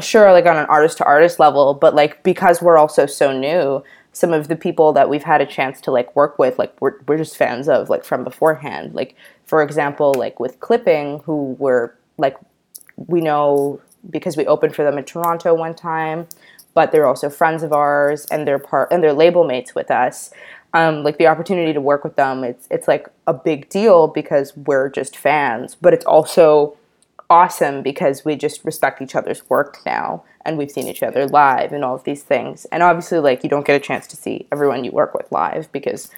[0.00, 3.82] sure like on an artist to artist level but like because we're also so new
[4.16, 6.94] some of the people that we've had a chance to like work with like we're,
[7.06, 8.94] we're just fans of like from beforehand.
[8.94, 12.34] Like for example like with clipping who were like
[12.96, 16.26] we know because we opened for them in toronto one time
[16.72, 20.30] but they're also friends of ours and they're part and they're label mates with us.
[20.72, 24.56] Um, like the opportunity to work with them it's it's like a big deal because
[24.56, 26.74] we're just fans but it's also
[27.28, 31.72] awesome because we just respect each other's work now and we've seen each other live
[31.72, 32.66] and all of these things.
[32.66, 35.70] And obviously like you don't get a chance to see everyone you work with live
[35.72, 36.10] because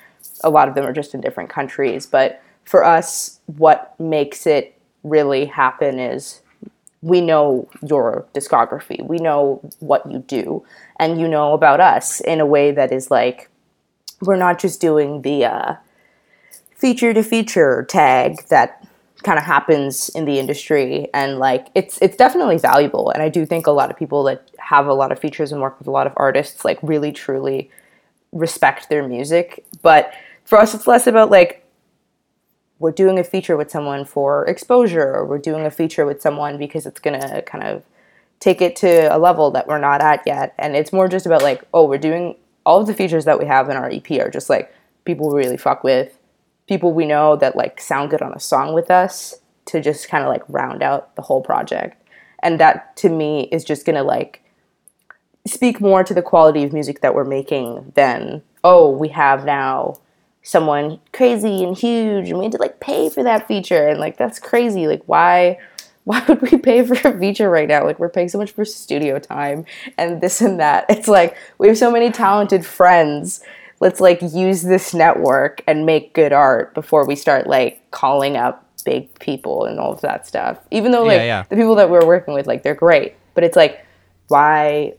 [0.45, 2.07] a lot of them are just in different countries.
[2.07, 6.43] But for us what makes it really happen is
[7.01, 9.05] we know your discography.
[9.07, 10.65] We know what you do.
[10.99, 13.51] And you know about us in a way that is like
[14.21, 15.75] we're not just doing the uh,
[16.75, 18.88] feature to feature tag that
[19.23, 23.11] kind of happens in the industry and like it's it's definitely valuable.
[23.11, 25.61] And I do think a lot of people that have a lot of features and
[25.61, 27.71] work with a lot of artists like really truly
[28.33, 29.65] respect their music.
[29.83, 30.13] But
[30.45, 31.65] for us it's less about like
[32.79, 36.57] we're doing a feature with someone for exposure or we're doing a feature with someone
[36.57, 37.83] because it's going to kind of
[38.39, 40.55] take it to a level that we're not at yet.
[40.59, 43.47] And it's more just about like oh we're doing all of the features that we
[43.47, 44.73] have in our ep are just like
[45.05, 46.18] people really fuck with
[46.69, 50.23] people we know that like sound good on a song with us to just kind
[50.23, 52.03] of like round out the whole project.
[52.41, 54.43] And that to me is just to like
[55.47, 59.97] speak more to the quality of music that we're making than oh we have now
[60.43, 63.89] someone crazy and huge and we had to like pay for that feature.
[63.89, 64.87] And like that's crazy.
[64.87, 65.59] Like why
[66.05, 67.85] why would we pay for a feature right now?
[67.85, 69.67] Like we're paying so much for studio time
[69.99, 70.87] and this and that.
[70.89, 73.43] It's like we have so many talented friends
[73.81, 78.65] let's like use this network and make good art before we start like calling up
[78.85, 81.43] big people and all of that stuff even though like Yeah, yeah.
[81.49, 83.85] the people that we're working with like they're great but it's like
[84.29, 84.95] why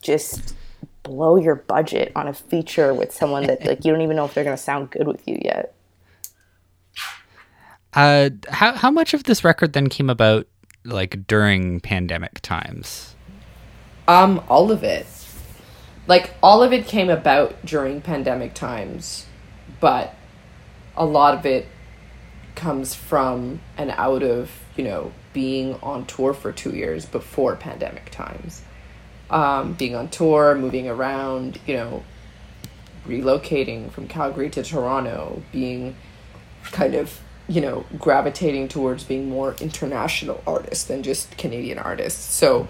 [0.00, 0.54] just
[1.02, 4.32] blow your budget on a feature with someone that like you don't even know if
[4.34, 5.74] they're going to sound good with you yet
[7.94, 10.48] Uh, how how much of this record then came about
[10.84, 13.14] like during pandemic times?
[14.08, 15.06] Um, all of it.
[16.06, 19.26] Like all of it came about during pandemic times,
[19.80, 20.14] but
[20.96, 21.66] a lot of it
[22.54, 28.10] comes from and out of, you know, being on tour for 2 years before pandemic
[28.10, 28.62] times.
[29.30, 32.04] Um, being on tour, moving around, you know,
[33.06, 35.96] relocating from Calgary to Toronto, being
[36.64, 42.34] kind of, you know, gravitating towards being more international artists than just Canadian artists.
[42.34, 42.68] So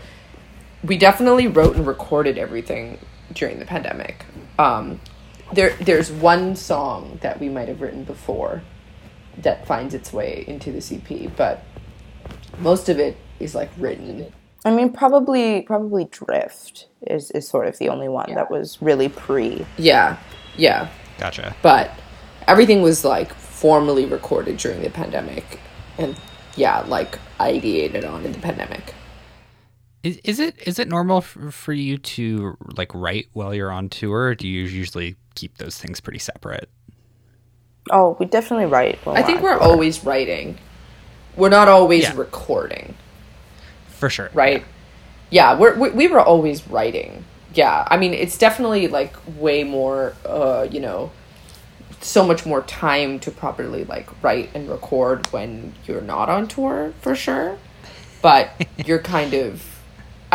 [0.83, 2.99] we definitely wrote and recorded everything
[3.33, 4.25] during the pandemic.
[4.59, 5.01] Um,
[5.53, 8.63] there, there's one song that we might have written before
[9.39, 11.65] that finds its way into the EP, but
[12.59, 14.33] most of it is like written.
[14.65, 19.09] i mean probably probably drift is, is sort of the only one that was really
[19.09, 20.17] pre Yeah,
[20.57, 20.89] yeah.
[21.19, 21.55] Gotcha.
[21.63, 21.91] but
[22.47, 25.61] everything was like formally recorded during the pandemic
[25.99, 26.17] and
[26.57, 28.95] yeah like ideated on in the pandemic
[30.05, 33.89] Is, is it is it normal for, for you to like write while you're on
[33.89, 34.29] tour?
[34.29, 36.69] Or do you usually keep those things pretty separate?
[37.91, 39.63] oh we definitely write when i think on we're tour.
[39.63, 40.57] always writing
[41.37, 42.15] we're not always Yeah.
[42.17, 42.95] recording
[43.89, 44.31] For sure.
[44.33, 44.65] right
[45.29, 50.15] yeah we're, we, we were always writing yeah i mean it's definitely like way more
[50.25, 51.11] uh you know
[52.01, 56.95] so much more time to properly like write and record when you're not on tour
[57.03, 57.59] for sure
[58.23, 58.49] but
[58.87, 59.63] you're kind of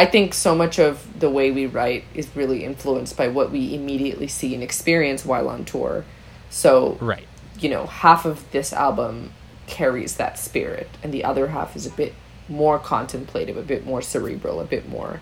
[0.01, 3.61] i think so much of the way we write is really influenced by what we
[3.79, 6.03] immediately see and experience while on tour
[6.49, 7.27] so Right.
[7.59, 9.33] you know, half of this album
[9.67, 12.13] carries that spirit, and the other half is a bit
[12.47, 15.21] more contemplative, a bit more cerebral, a bit more,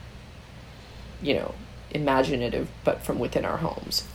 [1.22, 1.54] you know,
[1.92, 4.06] imaginative, but from within our homes.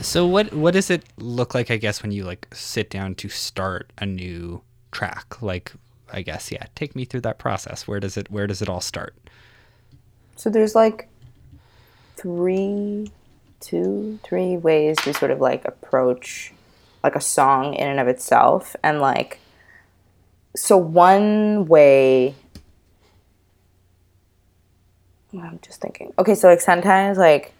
[0.00, 1.70] So what what does it look like?
[1.70, 5.72] I guess when you like sit down to start a new track, like
[6.12, 7.86] I guess yeah, take me through that process.
[7.86, 9.14] Where does it where does it all start?
[10.36, 11.08] So there's like
[12.16, 13.10] three,
[13.60, 16.52] two, three ways to sort of like approach
[17.02, 18.74] like a song in and of itself.
[18.82, 19.40] And like,
[20.56, 22.34] so one way,
[25.34, 27.52] oh, I'm just thinking, okay, so like sometimes like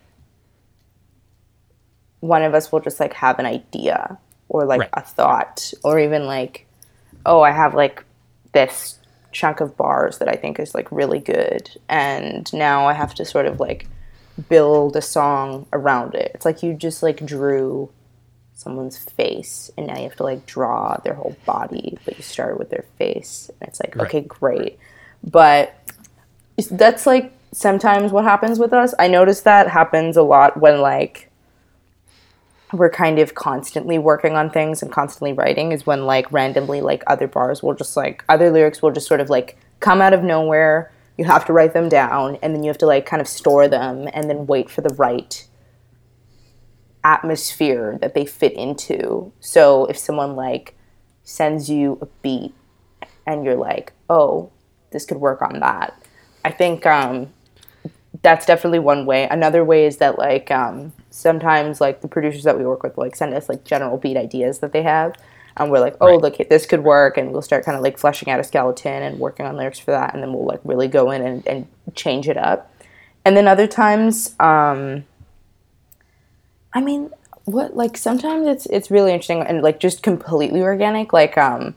[2.21, 4.91] one of us will just like have an idea or like Right.
[4.93, 6.67] a thought or even like,
[7.27, 8.05] oh, I have like
[8.53, 8.99] this
[9.33, 11.71] chunk of bars that I think is like really good.
[11.89, 13.87] And now I have to sort of like
[14.49, 16.33] build a song around it.
[16.35, 17.91] It's like you just like drew
[18.55, 22.59] someone's face and now you have to like draw their whole body, but you started
[22.59, 23.51] with their face.
[23.61, 24.07] And it's like, Right.
[24.07, 24.79] okay, great.
[25.23, 25.75] But
[26.71, 28.95] that's like sometimes what happens with us.
[28.99, 31.28] I notice that happens a lot when like
[32.73, 37.03] we're kind of constantly working on things and constantly writing is when like randomly like
[37.07, 40.23] other bars will just like other lyrics will just sort of like come out of
[40.23, 40.93] nowhere.
[41.17, 43.69] You have to write them down and then you have to like kind of store
[43.69, 45.47] them and then wait for the right
[47.03, 49.33] atmosphere that they fit into.
[49.41, 50.75] So if someone like
[51.29, 52.55] sends you a beat
[53.27, 54.51] and you're like oh
[54.91, 56.03] this could work on that
[56.45, 57.33] i think um
[58.23, 59.29] that's definitely one way.
[59.29, 63.17] Another way is that like um, sometimes like the producers that we work with like
[63.17, 65.15] send us like general beat ideas that they have,
[65.57, 66.21] and we're like, oh, Right.
[66.21, 69.19] look, this could work, and we'll start kind of like fleshing out a skeleton and
[69.19, 72.29] working on lyrics for that, and then we'll like really go in and, and change
[72.29, 72.73] it up.
[73.25, 75.05] And then other times, um,
[76.73, 77.11] I mean,
[77.45, 81.75] what like sometimes it's it's really interesting and like just completely organic like um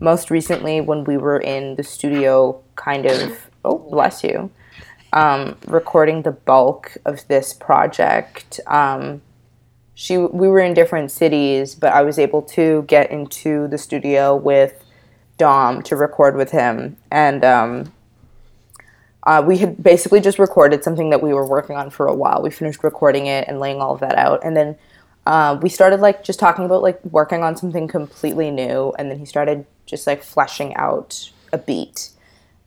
[0.00, 4.50] most recently when we were in the studio kind of oh bless you
[5.12, 9.20] um recording the bulk of this project um
[9.94, 14.34] she we were in different cities but i was able to get into the studio
[14.34, 14.84] with
[15.38, 17.92] dom to record with him and um
[19.24, 22.42] uh, we had basically just recorded something that we were working on for a while.
[22.42, 24.76] We finished recording it and laying all of that out, and then
[25.26, 28.92] uh, we started like just talking about like working on something completely new.
[28.98, 32.10] And then he started just like fleshing out a beat,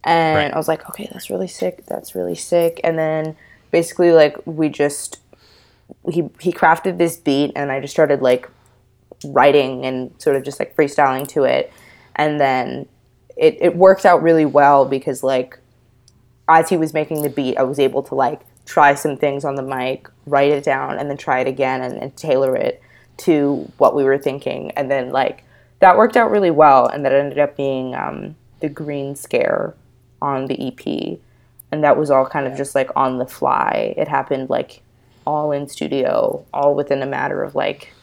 [0.06, 0.53] and Right.
[0.53, 1.86] I was like, okay, that's really sick.
[1.88, 2.80] That's really sick.
[2.84, 3.36] And then
[3.72, 5.20] basically like we just
[6.10, 8.49] he he crafted this beat, and I just started like
[9.26, 11.74] writing and sort of just like freestyling to it,
[12.16, 12.88] and then
[13.36, 15.60] it it worked out really well because like
[16.47, 19.56] as he was making the beat, I was able to like try some things on
[19.56, 22.82] the mic, write it down, and then try it again and, and tailor it
[23.18, 24.72] to what we were thinking.
[24.72, 25.43] And then like
[25.80, 29.76] that worked out really well, and that ended up being um, the green scare
[30.22, 31.20] on the EP,
[31.72, 33.93] and that was all kind of just like on the fly.
[33.97, 34.82] It happened like
[35.26, 37.93] all in studio, all within a matter of like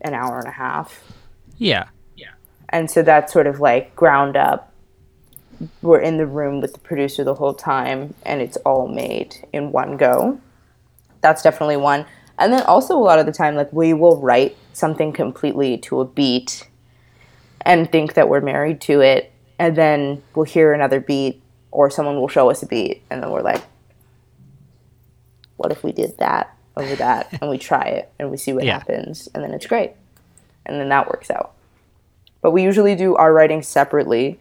[0.00, 1.02] an hour and a half.
[1.58, 1.84] Yeah.
[2.16, 2.32] Yeah.
[2.68, 4.72] And so that's sort of like ground up.
[5.80, 9.70] We're in the room with the producer the whole time and it's all made in
[9.70, 10.40] one go.
[11.20, 12.04] That's definitely one.
[12.38, 16.00] And then also a lot of the time like we will write something completely to
[16.00, 16.68] a beat
[17.60, 21.40] and think that we're married to it and then we'll hear another beat
[21.70, 23.62] or someone will show us a beat and then we're like
[25.56, 28.64] what if we did that over that and we try it and we see what
[28.64, 28.74] Yeah.
[28.78, 29.92] happens and then it's great
[30.66, 31.52] and then that works out
[32.40, 34.40] but we usually do our writing separately.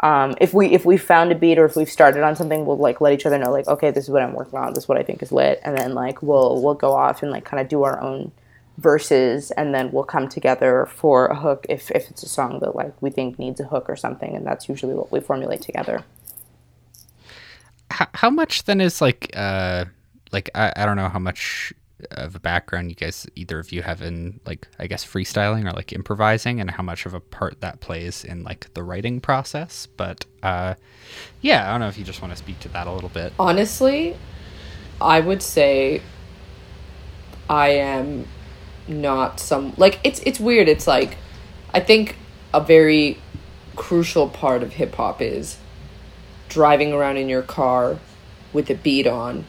[0.00, 2.76] Um, if we if we found a beat or if we've started on something, we'll
[2.76, 4.74] like let each other know like, okay, this is what I'm working on.
[4.74, 7.32] This is what I think is lit, and then like we'll we'll go off and
[7.32, 8.30] like kind of do our own
[8.76, 12.74] verses, and then we'll come together for a hook if if it's a song that
[12.74, 16.04] like we think needs a hook or something, and that's usually what we formulate together.
[17.90, 19.84] How, how much then is like uh
[20.32, 21.72] like I, I don't know how much
[22.10, 25.72] of a background you guys either of you have in like I guess freestyling or
[25.72, 29.86] like improvising and how much of a part that plays in like the writing process.
[29.86, 30.74] But uh
[31.40, 33.32] yeah, I don't know if you just want to speak to that a little bit.
[33.38, 34.16] Honestly,
[35.00, 36.02] I would say
[37.48, 38.26] I am
[38.86, 40.68] not some like it's it's weird.
[40.68, 41.16] It's like
[41.72, 42.16] I think
[42.52, 43.18] a very
[43.76, 45.58] crucial part of hip hop is
[46.48, 47.98] driving around in your car
[48.52, 49.44] with a beat on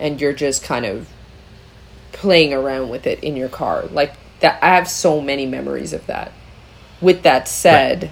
[0.00, 1.08] and you're just kind of
[2.12, 3.84] playing around with it in your car.
[3.86, 6.32] Like that I have so many memories of that.
[7.00, 8.10] With that said,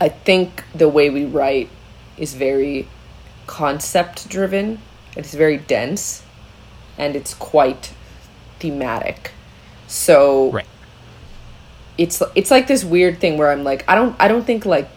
[0.00, 1.70] I think the way we write
[2.16, 2.88] is very
[3.46, 4.80] concept driven.
[5.16, 6.24] It's very dense
[6.98, 7.92] and it's quite
[8.60, 9.32] thematic.
[9.86, 10.66] So Right.
[11.98, 14.88] it's it's like this weird thing where I'm like I don't I don't think like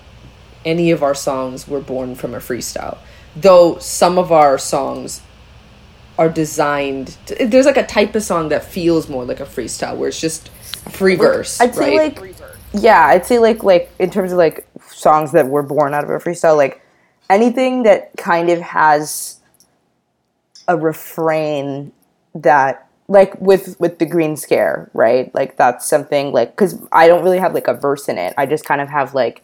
[0.66, 2.98] any of our songs were born from a freestyle.
[3.36, 5.22] Though some of our songs
[6.18, 9.96] are designed to, there's like a type of song that feels more like a freestyle
[9.96, 10.50] where it's just
[10.90, 12.20] free verse, I'd say right?
[12.20, 12.36] like
[12.74, 16.10] yeah, I'd say like like in terms of like songs that were born out of
[16.10, 16.82] a freestyle, like
[17.30, 19.40] anything that kind of has
[20.68, 21.92] a refrain
[22.36, 25.34] that like with with the green scare, right?
[25.34, 28.34] Like that's something like because I don't really have like a verse in it.
[28.38, 29.44] I just kind of have like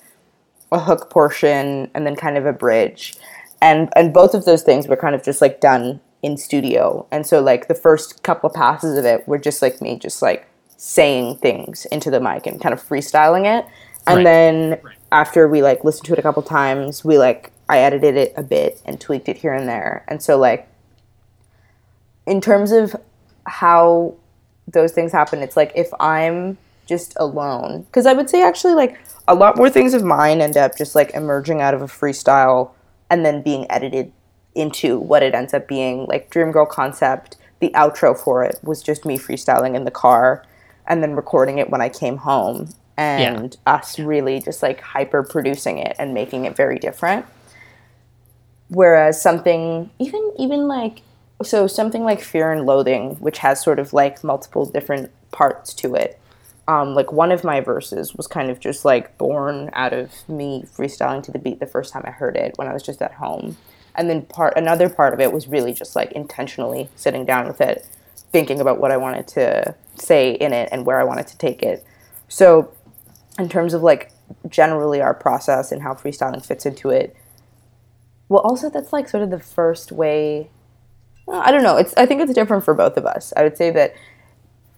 [0.71, 3.15] a hook portion and then kind of a bridge,
[3.61, 7.05] and and both of those things were kind of just like done in studio.
[7.11, 10.21] And so like the first couple of passes of it were just like me just
[10.21, 10.47] like
[10.77, 13.65] saying things into the mic and kind of freestyling it.
[14.07, 14.23] And Right.
[14.23, 14.79] then
[15.11, 18.43] after we like listened to it a couple times, we like I edited it a
[18.43, 20.03] bit and tweaked it here and there.
[20.07, 20.67] And so like
[22.25, 22.95] in terms of
[23.45, 24.15] how
[24.67, 28.99] those things happen, it's like if I'm just alone, because I would say actually like
[29.27, 32.71] a lot more things of mine end up just like emerging out of a freestyle
[33.09, 34.11] and then being edited
[34.55, 36.05] into what it ends up being.
[36.05, 40.45] Like Dream Girl concept, the outro for it was just me freestyling in the car
[40.87, 45.77] and then recording it when I came home and us really just like hyper producing
[45.77, 47.25] it and making it very different.
[48.69, 51.01] Whereas something even even like
[51.41, 55.95] so something like fear and loathing which has sort of like multiple different parts to
[55.95, 56.19] it
[56.67, 60.63] um, like one of my verses was kind of just like born out of me
[60.75, 63.13] freestyling to the beat the first time i heard it when i was just at
[63.13, 63.57] home.
[63.95, 67.61] And then part another part of it was really just like intentionally sitting down with
[67.61, 67.85] it
[68.31, 71.61] thinking about what i wanted to say in it and where i wanted to take
[71.61, 71.85] it.
[72.29, 72.71] So
[73.37, 74.11] in terms of like
[74.47, 77.15] generally our process and how freestyling fits into it
[78.29, 80.49] well also that's like sort of the first way
[81.27, 81.77] I don't know.
[81.77, 83.33] It's I think it's different for both of us.
[83.35, 83.95] I would say that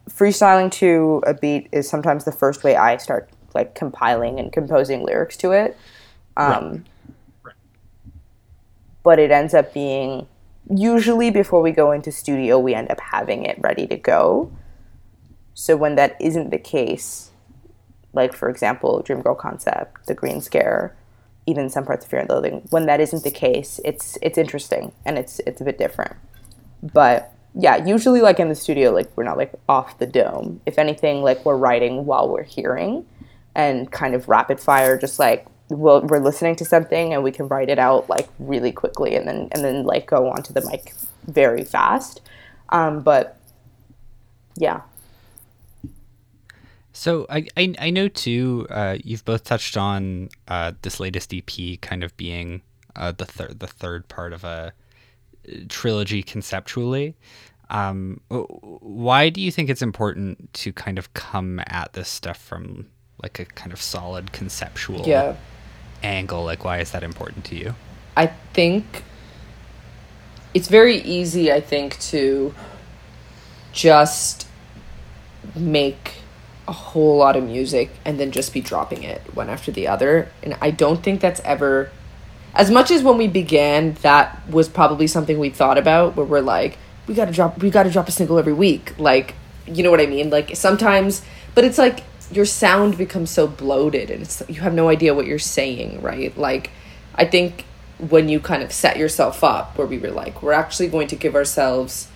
[0.09, 5.03] freestyling to a beat is sometimes the first way I start like compiling and composing
[5.03, 5.77] lyrics to it.
[6.37, 6.85] Um,
[7.43, 7.55] right.
[9.03, 10.27] But it ends up being
[10.69, 14.51] usually before we go into studio, we end up having it ready to go.
[15.53, 17.31] So when that isn't the case,
[18.13, 20.95] like for example, Dream Girl Concept, The Green Scare,
[21.47, 24.91] even some parts of Fear and Loathing, when that isn't the case, it's it's interesting
[25.05, 26.15] and it's it's a bit different.
[26.93, 30.61] But yeah, usually like in the studio, like we're not like off the dome.
[30.65, 33.05] If anything, like we're writing while we're hearing
[33.55, 37.47] and kind of rapid fire, just like we'll, we're listening to something and we can
[37.47, 40.93] write it out like really quickly and then and then like go onto the mic
[41.27, 42.21] very fast.
[42.69, 43.37] Um, but
[44.57, 44.81] yeah.
[46.91, 48.67] So I, I, I know too.
[48.69, 52.61] Uh, you've both touched on uh, this latest EP kind of being
[52.95, 54.73] uh, the third the third part of a
[55.69, 57.15] trilogy conceptually.
[57.69, 62.87] Um, why do you think it's important to kind of come at this stuff from
[63.21, 65.35] like a kind of solid conceptual yeah.
[66.03, 66.43] angle?
[66.43, 67.75] Like, why is that important to you?
[68.15, 69.03] I think
[70.53, 72.53] it's very easy, I think, to
[73.73, 74.47] just
[75.55, 76.13] make
[76.67, 80.31] a whole lot of music and then just be dropping it one after the other.
[80.41, 81.91] And I don't think that's ever
[82.55, 86.41] as much as when we began that was probably something we thought about where we're
[86.41, 86.77] like
[87.07, 88.97] we got to drop we got to drop a single every week.
[88.97, 89.35] Like
[89.67, 90.29] you know what i mean?
[90.29, 91.21] Like sometimes
[91.53, 95.27] but it's like your sound becomes so bloated and it's you have no idea what
[95.27, 96.35] you're saying right?
[96.37, 96.71] Like
[97.15, 97.65] i think
[97.97, 101.15] when you kind of set yourself up where we were like we're actually going to
[101.15, 102.07] give ourselves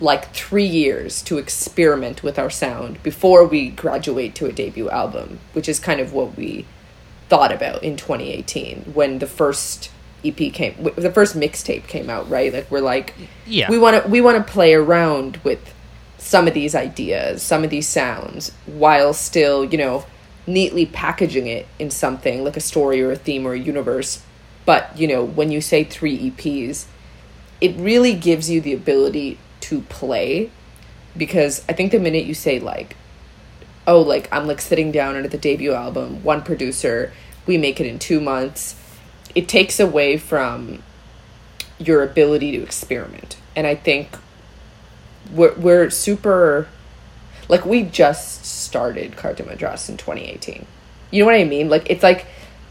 [0.00, 5.38] like 3 years to experiment with our sound before we graduate to a debut album
[5.52, 6.64] which is kind of what we
[7.28, 9.90] thought about in 2018 when the first
[10.24, 12.52] EP came, the first mixtape came out, right?
[12.52, 13.14] Like we're like,
[13.46, 15.74] yeah, we want to we want to play around with
[16.18, 20.06] some of these ideas, some of these sounds, while still, you know,
[20.46, 24.22] neatly packaging it in something like a story or a theme or a universe.
[24.64, 26.86] But you know, when you say three EPs,
[27.60, 30.50] it really gives you the ability to play,
[31.16, 32.96] because I think the minute you say like
[33.86, 37.12] oh, like I'm like sitting down at the debut album, one producer,
[37.46, 38.80] we make it in two months.
[39.34, 40.82] It takes away from
[41.78, 43.36] your ability to experiment.
[43.56, 44.16] And I think
[45.32, 46.68] we're, we're super,
[47.48, 50.66] like, we just started Cartel Madras in 2018.
[51.10, 51.68] You know what I mean?
[51.68, 52.26] Like, it's like,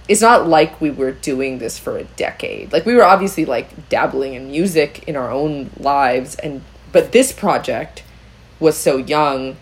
[0.08, 2.74] it's not like we were doing this for a decade.
[2.74, 6.36] Like, we were obviously like dabbling in music in our own lives.
[6.36, 6.62] And,
[6.92, 8.04] but this project
[8.60, 9.58] was so young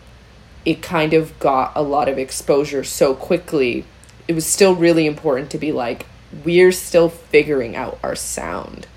[0.66, 3.86] it kind of got a lot of exposure so quickly.
[4.28, 6.06] It was still really important to be like,
[6.46, 8.88] we're still figuring out our sound.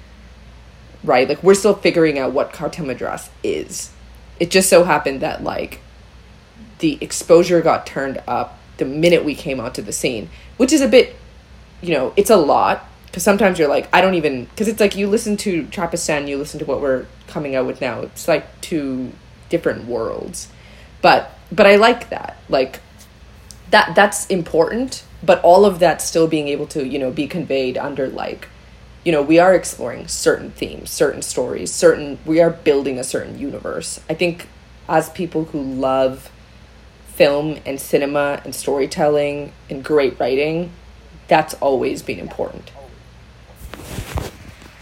[1.03, 1.29] Right?
[1.29, 3.91] Like, we're still figuring out what Cartel Madras is.
[4.41, 5.81] It just so happened that, like,
[6.79, 10.89] the exposure got turned up the minute we came onto the scene, which is a
[10.89, 11.15] bit,
[11.81, 12.89] you know, it's a lot.
[13.07, 16.37] Because sometimes you're like, I don't even, because it's like you listen to Trapistan, you
[16.37, 18.01] listen to what we're coming out with now.
[18.01, 19.13] It's like two
[19.51, 20.49] different worlds.
[21.05, 22.39] But but I like that.
[22.49, 22.81] Like
[23.69, 27.77] that that's important, but all of that still being able to, you know, be conveyed
[27.77, 28.49] under like
[29.05, 33.39] you know, we are exploring certain themes, certain stories, certain we are building a certain
[33.39, 34.01] universe.
[34.09, 34.49] I think
[34.89, 36.31] as people who love
[37.09, 40.73] film and cinema and storytelling and great writing,
[41.29, 42.73] that's always been important.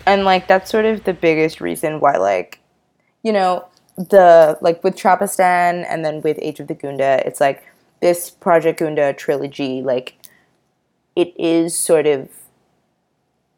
[0.06, 2.60] And like that's sort of the biggest reason why like
[3.24, 3.66] you know,
[3.96, 7.64] the like with Trapistan and then with Age of the Goonda, it's like
[8.00, 10.16] this Project Goonda trilogy, like
[11.14, 12.28] it is sort of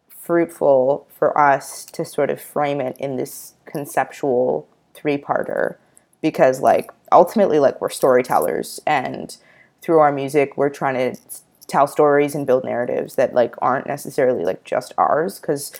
[0.09, 5.77] fruitful for us to sort of frame it in this conceptual three-parter
[6.23, 9.37] because like ultimately like we're storytellers and
[9.83, 11.21] through our music we're trying to
[11.67, 15.73] tell stories and build narratives that like aren't necessarily like just ours because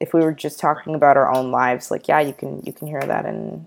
[0.00, 2.86] if we were just talking about our own lives like yeah you can you can
[2.86, 3.66] hear that in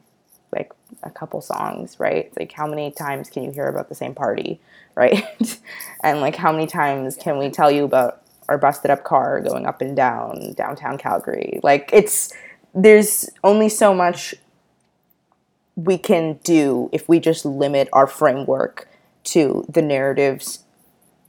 [1.04, 2.26] a couple songs, right?
[2.26, 4.60] It's like how many times can you hear about the same party,
[4.96, 5.24] right?
[6.04, 9.66] and like how many times can we tell you about our busted up car going
[9.66, 11.60] up and down downtown Calgary?
[11.64, 12.34] Like it's
[12.74, 14.36] there's only so much
[15.76, 18.88] we can do if we just limit our framework
[19.24, 20.64] to the narratives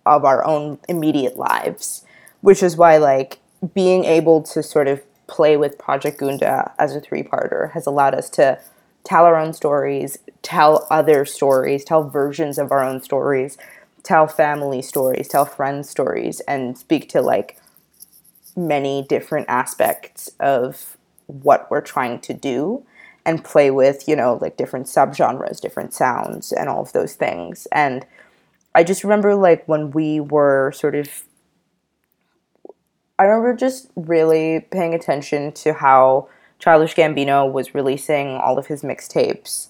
[0.04, 2.04] of our own immediate lives,
[2.40, 3.38] which is why like
[3.74, 8.28] being able to sort of play with Project Goonda as a three-parter has allowed us
[8.30, 8.58] to
[9.04, 13.58] tell our own stories, tell other stories, tell versions of our own stories,
[14.02, 17.58] tell family stories, tell friends stories, and speak to like
[18.56, 20.96] many different aspects of
[21.26, 22.84] what we're trying to do
[23.24, 27.66] and play with, you know, like different subgenres, different sounds, and all of those things.
[27.72, 28.04] And
[28.74, 31.24] I just remember like when we were sort of
[33.18, 36.28] I remember just really paying attention to how
[36.62, 39.66] Childish Gambino was releasing all of his mixtapes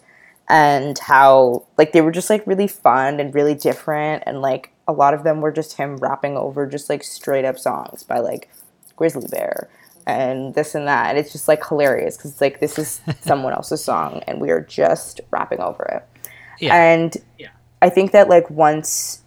[0.47, 4.93] and how like they were just like really fun and really different and like a
[4.93, 8.51] lot of them were just him rapping over just like straight up songs by like
[8.95, 9.71] Grizzly Bear
[10.07, 13.55] and this and that and it's just like hilarious because it's like this is someone
[13.55, 16.27] else's song and we are just rapping over it
[16.61, 16.75] Yeah.
[16.75, 17.49] and yeah.
[17.81, 19.23] i think that like once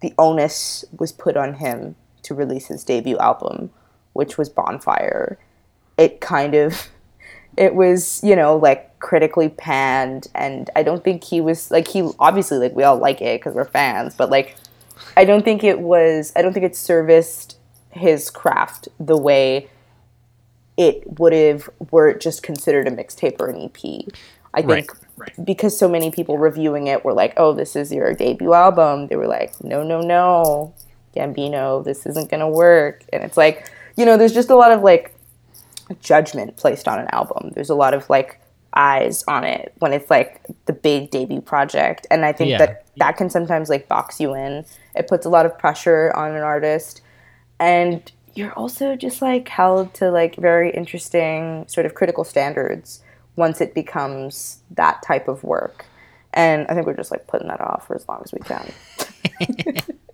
[0.00, 3.70] the onus was put on him to release his debut album
[4.14, 5.38] which was bonfire
[5.98, 6.88] it kind of
[7.56, 12.08] it was you know like critically panned and i don't think he was like he
[12.18, 14.56] obviously like we all like it because we're fans but like
[15.16, 17.58] i don't think it was i don't think it serviced
[17.90, 19.68] his craft the way
[20.76, 24.12] it would have were it just considered a mixtape or an ep
[24.54, 24.90] i think
[25.44, 29.16] because so many people reviewing it were like oh this is your debut album they
[29.16, 30.74] were like no no no.
[31.16, 33.02] Gambino this isn't gonna work.
[33.12, 35.14] And it's like you know there's just a lot of like
[35.94, 37.50] judgment placed on an album.
[37.54, 38.40] There's a lot of like
[38.74, 42.58] eyes on it when it's like the big debut project, and I think Yeah.
[42.58, 44.64] that that can sometimes like box you in.
[44.94, 47.00] It puts a lot of pressure on an artist,
[47.58, 53.02] and you're also just like held to like very interesting sort of critical standards
[53.36, 55.86] once it becomes that type of work.
[56.34, 58.72] And I think we're just like putting that off for as long as we can.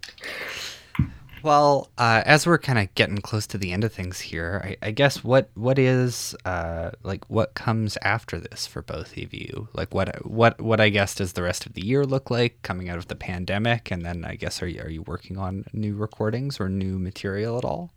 [1.42, 4.88] Well, uh, as we're kind of getting close to the end of things here, I,
[4.88, 9.68] I guess what what is uh, like what comes after this for both of you?
[9.72, 12.88] Like what what what I guess does the rest of the year look like coming
[12.88, 15.96] out of the pandemic, and then I guess are you are you working on new
[15.96, 17.92] recordings or new material at all?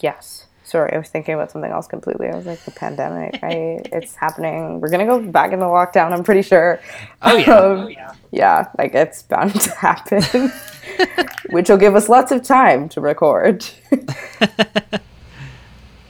[0.00, 0.46] Yes.
[0.66, 2.26] Sorry, I was thinking about something else completely.
[2.28, 3.80] I was like, the pandemic, right?
[3.92, 4.80] it's happening.
[4.80, 6.10] We're gonna go back into lockdown.
[6.10, 6.80] I'm pretty sure.
[7.22, 7.94] Oh yeah, Um,
[8.32, 10.50] yeah, like it's bound to happen,
[11.50, 13.64] which will give us lots of time to record.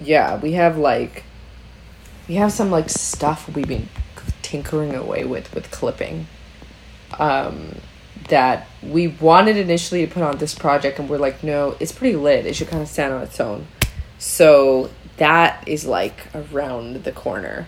[0.01, 1.25] yeah, we have like
[2.27, 3.91] we have some like stuff we've been
[4.41, 6.29] tinkering away with with clipping.
[7.19, 7.77] Um
[8.29, 12.17] that we wanted initially to put on this project and we're like, no, it's pretty
[12.17, 12.47] lit.
[12.47, 13.67] It should kind of stand on its own.
[14.19, 17.67] So that is like around the corner.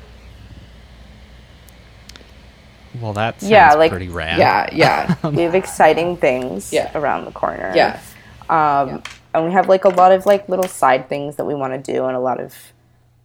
[3.01, 4.39] well that sounds Yeah, like- pretty rad.
[4.39, 5.15] Yeah, yeah.
[5.31, 6.91] we have exciting things Yeah.
[6.99, 7.73] around the corner.
[7.75, 8.01] yeah.
[8.49, 9.03] Um,
[9.35, 11.93] and we have like a lot of like little side things that we want to
[11.93, 12.55] do and a lot of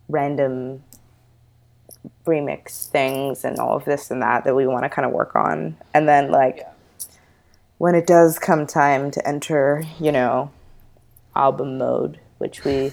[0.09, 0.84] random
[2.26, 5.34] remix things and all of this and that that we want to kind of work
[5.36, 5.78] on.
[5.93, 6.67] And then like
[7.78, 10.51] when it does come time to enter, you know,
[11.36, 12.91] album mode, which we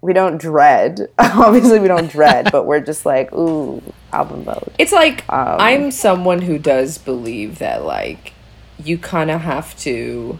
[0.00, 1.08] we don't dread.
[1.18, 4.72] Obviously we don't dread, but we're just like, ooh, album mode.
[4.78, 8.32] It's like Um, I'm someone who does believe that like
[8.78, 10.38] you kind of have to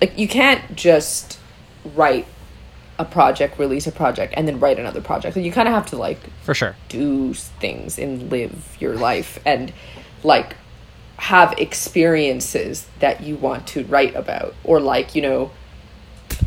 [0.00, 1.38] like you can't just
[1.94, 2.26] write
[2.98, 5.36] a project, release a project and then write another project.
[5.36, 6.76] You kind of have to like for sure.
[6.88, 9.72] do things and live your life and
[10.24, 10.56] like
[11.16, 15.52] have experiences that you want to write about or like you know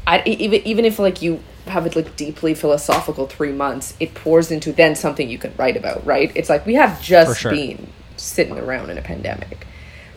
[0.08, 4.52] I, even even if like you have it like deeply philosophical three months it pours
[4.52, 7.52] into then something you can write about right it's like we have just sure.
[7.52, 7.88] been
[8.18, 9.66] sitting around in a pandemic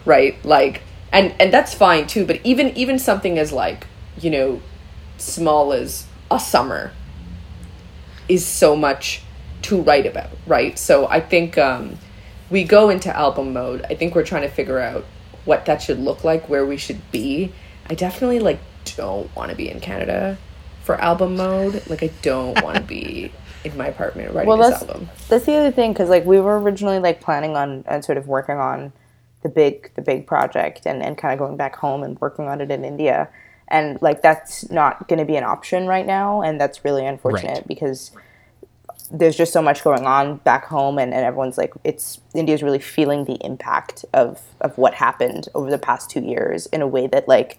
[0.04, 3.86] right like and and that's fine too but even even something as like
[4.20, 4.60] you know
[5.16, 6.92] small as a summer
[8.28, 9.22] is so much
[9.62, 10.78] to write about, right?
[10.78, 11.98] So I think um,
[12.50, 13.84] we go into album mode.
[13.88, 15.04] I think we're trying to figure out
[15.44, 17.52] what that should look like, where we should be.
[17.88, 18.60] I definitely like
[18.96, 20.38] don't want to be in Canada
[20.82, 21.82] for album mode.
[21.88, 23.32] Like I don't want to be
[23.64, 25.08] in my apartment writing well, this that's album.
[25.28, 28.28] that's the other thing because like we were originally like planning on and sort of
[28.28, 28.92] working on
[29.42, 32.60] the big the big project and and kind of going back home and working on
[32.60, 33.28] it in India
[33.68, 37.56] and like that's not going to be an option right now and that's really unfortunate
[37.58, 37.68] Right.
[37.68, 38.12] because
[39.10, 42.78] there's just so much going on back home and, and everyone's like it's india's really
[42.78, 47.06] feeling the impact of of what happened over the past two years in a way
[47.06, 47.58] that like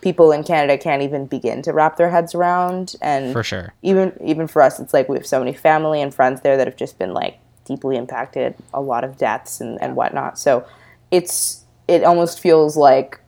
[0.00, 2.94] people in canada can't even begin to wrap their heads around.
[3.00, 3.74] And For sure.
[3.82, 6.66] even even for us it's like we have so many family and friends there that
[6.66, 10.38] have just been like deeply impacted a lot of deaths and, and whatnot.
[10.38, 10.66] So
[11.10, 13.20] it's it almost feels like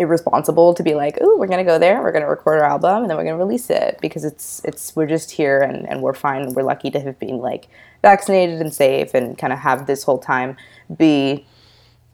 [0.00, 3.10] irresponsible to be like oh we're gonna go there we're gonna record our album and
[3.10, 6.54] then we're gonna release it because it's it's we're just here and, and we're fine.
[6.54, 7.66] We're lucky to have been like
[8.02, 10.56] vaccinated and safe and kind of have this whole time
[10.96, 11.44] be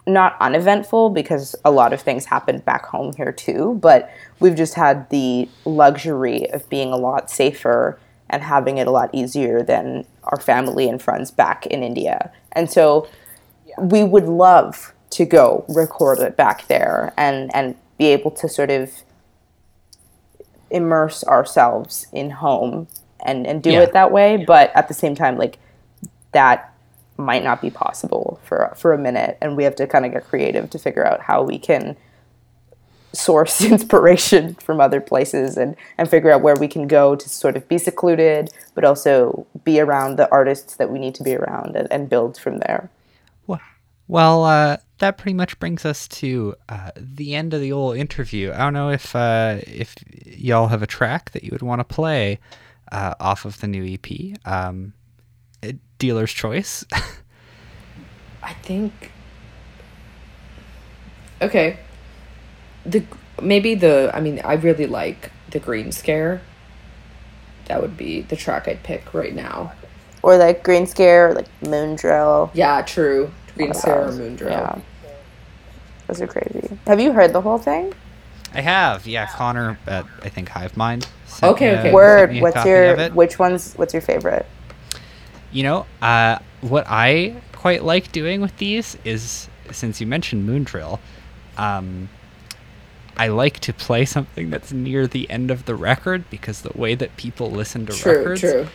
[0.07, 4.75] not uneventful because a lot of things happened back home here too, but we've just
[4.75, 7.99] had the luxury of being a lot safer
[8.29, 12.31] and having it a lot easier than our family and friends back in India.
[12.53, 13.09] And so
[13.79, 18.71] we would love to go record it back there and and be able to sort
[18.71, 18.91] of
[20.71, 22.89] immerse ourselves in home
[23.25, 23.83] and and do Yeah.
[23.83, 25.59] it that way, but at the same time like
[26.33, 26.74] that
[27.17, 30.25] might not be possible for for a minute and we have to kind of get
[30.25, 31.97] creative to figure out how we can
[33.13, 37.57] source inspiration from other places and and figure out where we can go to sort
[37.57, 41.77] of be secluded but also be around the artists that we need to be around
[41.77, 42.91] and, and build from there
[43.47, 43.61] Well,
[44.09, 48.53] well uh, that pretty much brings us to uh, the end of the old interview.
[48.53, 49.95] I don't know if uh, if
[50.25, 52.39] y'all have a track that you would want to play
[52.93, 54.39] uh, off of the new EP.
[54.47, 54.95] Um,
[56.05, 56.85] dealer's choice.
[58.43, 59.11] I think.
[61.41, 61.79] Okay.
[62.87, 63.03] The
[63.43, 66.41] maybe the I mean I really like the green scare.
[67.67, 69.73] That would be the track I'd pick right now.
[70.23, 73.31] or like green scare or like moon drill Yeah, true.
[73.57, 74.51] Green scare or moon drill.
[74.51, 74.79] yeah
[76.07, 77.91] those are crazy have you heard the whole thing
[78.53, 79.27] I have, yeah.
[79.27, 81.07] Connor at I think Hive Mind.
[81.27, 81.83] sent Okay, a- okay.
[81.85, 84.45] sent word what's your which one's what's your favorite
[85.55, 90.65] You know, uh, what I quite like doing with these is since you mentioned Moon
[90.65, 91.01] Drill,
[91.57, 92.09] um,
[93.17, 96.95] I like to play something that's near the end of the record because the way
[96.97, 98.67] that people listen to True, records, true.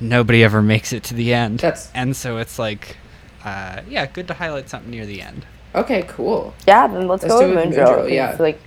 [0.00, 1.60] nobody ever makes it to the end.
[1.60, 2.96] That's- and so it's like,
[3.44, 5.44] uh, yeah, good to highlight something near the end.
[5.74, 6.54] Okay, cool.
[6.66, 8.42] yeah then let's, Let's go with it moon with drill, Moon Drill, 'cause yeah.
[8.42, 8.58] like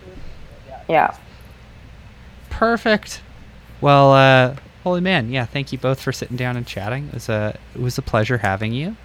[0.88, 1.18] yeah
[2.50, 3.22] Perfect.
[3.82, 4.56] Well, uh,
[4.86, 5.46] holy man, yeah.
[5.46, 7.08] Thank you both for sitting down and chatting.
[7.10, 8.96] It was a it was a pleasure having you.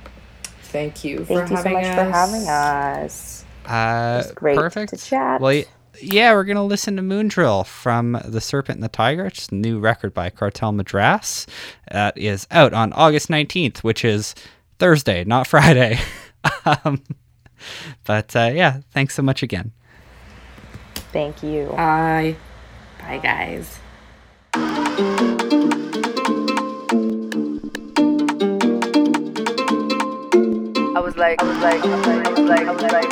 [0.64, 1.94] Thank you for thank you so much us.
[1.96, 5.04] for having us Uh, was great to perfect.
[5.04, 5.40] chat.
[5.40, 5.64] Well,
[6.00, 9.26] yeah, we're gonna listen to Moon Drill from The Serpent and the Tiger.
[9.26, 11.46] It's a new record by Cartel Madras.
[11.90, 14.34] That is out on August nineteenth, which is
[14.78, 15.98] Thursday, not Friday.
[16.84, 17.02] um,
[18.04, 19.72] but uh, yeah, thanks so much again.
[21.12, 22.36] thank you Bye.
[23.00, 23.78] Bye, guys.
[31.20, 33.04] Like, I was like, I was like, I was like, I was like,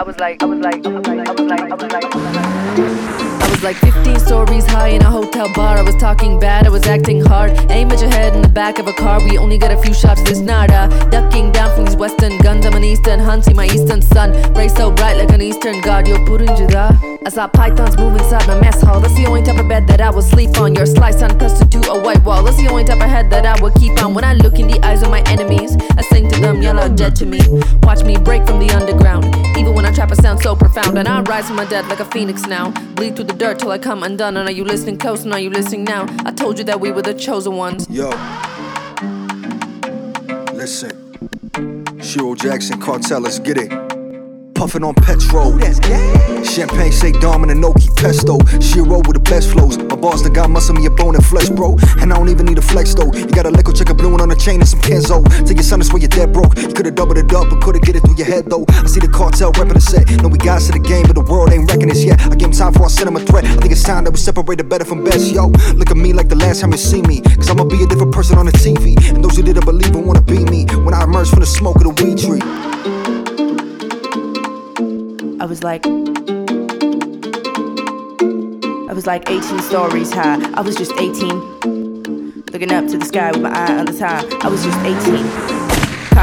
[0.00, 3.42] I was like, I was like, I was like, I was like, I was like,
[3.42, 5.76] I was like 15 stories high in a hotel bar.
[5.76, 7.50] I was talking bad, I was acting hard.
[7.70, 9.20] Aim at your head in the back of a car.
[9.24, 10.88] We only got a few shots, this nada.
[11.10, 12.64] Ducking down from these western guns.
[12.64, 14.30] I'm an eastern hun, see my eastern sun.
[14.54, 16.06] Ray so bright like an eastern god.
[16.06, 17.07] Yo, Purinjida.
[17.28, 19.00] I saw pythons move inside my mess hall.
[19.00, 20.74] That's the only type of bed that I will sleep on.
[20.74, 22.42] Your slice uncrusted to a white wall.
[22.42, 24.14] That's the only type of head that I will keep on.
[24.14, 26.88] When I look in the eyes of my enemies, I sing to them, y'all are
[26.88, 27.40] dead to me.
[27.82, 29.26] Watch me break from the underground.
[29.58, 30.96] Even when I trap, I sound so profound.
[30.96, 32.70] And I rise from my dead like a phoenix now.
[32.94, 34.38] Bleed through the dirt till I come undone.
[34.38, 35.24] And are you listening close?
[35.24, 36.06] And are you listening now?
[36.24, 37.86] I told you that we were the chosen ones.
[37.90, 38.08] Yo.
[40.54, 40.96] Listen.
[42.00, 43.97] Shiro Jackson, cartel, let's get it.
[44.58, 45.56] Puffin' on petrol.
[46.42, 48.42] Champagne, say Dom and Enoki pesto.
[48.58, 49.78] Shiro with the best flows.
[49.78, 51.76] My bars the guy, muscle me a bone and flesh, bro.
[52.02, 53.12] And I don't even need a flex though.
[53.12, 55.22] You got a liquor check a blue one on a chain and some Kenzo.
[55.46, 56.58] Tell your son that's where you're dead broke.
[56.58, 58.64] You could've doubled it up, but could've get it through your head though.
[58.68, 60.10] I see the cartel reppin' the set.
[60.22, 62.20] No, we guys to the game, but the world ain't reckoning us yet.
[62.26, 63.44] I give him time for I send him a threat.
[63.44, 65.54] I think it's time that we separate the better from best, yo.
[65.78, 67.22] Look at me like the last time you see me.
[67.22, 68.98] Cause I'ma be a different person on the TV.
[69.14, 70.66] And those who didn't believe it wanna be me.
[70.82, 73.27] When I emerge from the smoke of the weed tree.
[75.40, 75.90] I was like, I
[78.92, 80.52] was like 18 stories high.
[80.54, 82.42] I was just 18.
[82.52, 84.24] Looking up to the sky with my eye on the time.
[84.42, 85.57] I was just 18.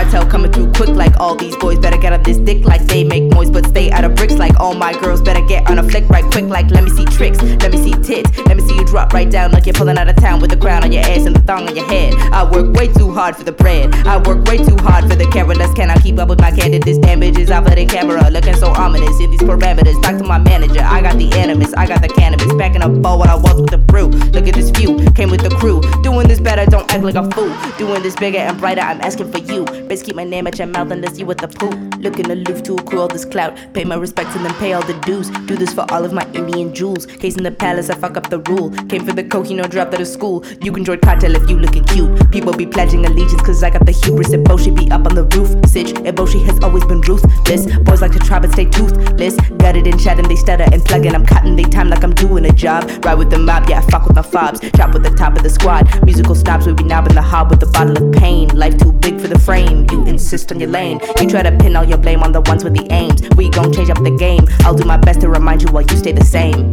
[0.05, 1.79] Cartel coming through quick like all these boys.
[1.79, 4.59] Better get on this dick like they make noise but stay out of bricks like
[4.59, 5.19] all my girls.
[5.19, 7.91] Better get on a flick right quick like let me see tricks let me see
[8.03, 10.51] tits let me see you drop right down like you're pulling out of town with
[10.51, 12.13] the crown on your ass and the thong on your head.
[12.31, 13.95] I work way too hard for the bread.
[14.05, 16.83] I work way too hard for the careless can I keep up with my candid
[16.83, 19.19] this damage is off of the camera looking so ominous.
[19.19, 20.81] In these parameters talk to my manager.
[20.81, 22.53] I got the animus I got the cannabis.
[22.53, 24.07] Back in a bowl when I walked with the brew.
[24.07, 25.81] Look at this view came with the crew.
[26.03, 27.51] Doing this better don't act like a fool.
[27.79, 29.65] Doing this bigger and brighter I'm asking for you
[30.03, 31.75] keep my name at your mouth unless you with the poop.
[31.99, 33.57] Looking aloof to accrue all this clout.
[33.73, 35.29] Pay my respects and then pay all the dues.
[35.47, 37.05] Do this for all of my Indian jewels.
[37.05, 38.71] Case in the palace, I fuck up the rule.
[38.87, 40.45] Came for the coke, you dropped out of school.
[40.61, 42.31] You can join cartel if you looking cute.
[42.31, 44.31] People be pledging allegiance cause I got the hubris.
[44.31, 45.49] And Boshi be up on the roof.
[45.69, 47.65] Sitch, Boshi has always been ruthless.
[47.79, 49.35] Boys like to try but stay toothless.
[49.57, 52.45] Gutted and and they stutter and plug and I'm cutting they time like I'm doing
[52.45, 52.83] a job.
[53.03, 54.59] Ride with the mob, yeah, I fuck with my fobs.
[54.75, 55.83] Chop with the top of the squad.
[56.05, 58.49] Musical snobs, we be knobbing the hob with a bottle of pain.
[58.49, 59.74] Life too big for the frame.
[59.91, 60.99] You insist on your lane.
[61.19, 63.21] You try to pin all your blame on the ones with the aims.
[63.35, 64.45] We gon' change up the game.
[64.61, 66.71] I'll do my best to remind you while you stay the same.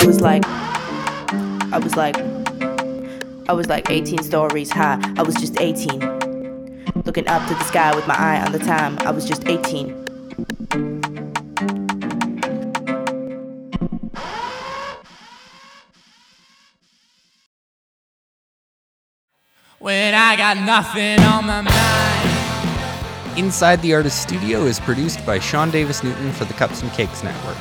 [0.00, 0.44] It was like,
[1.72, 2.16] I was like,
[3.48, 5.00] I was like 18 stories high.
[5.16, 6.00] I was just 18.
[7.04, 8.98] Looking up to the sky with my eye on the time.
[9.00, 10.01] I was just 18.
[19.82, 23.36] When I got nothing on my mind.
[23.36, 27.24] Inside the Artist Studio is produced by Sean Davis Newton for the Cups and Cakes
[27.24, 27.56] Network.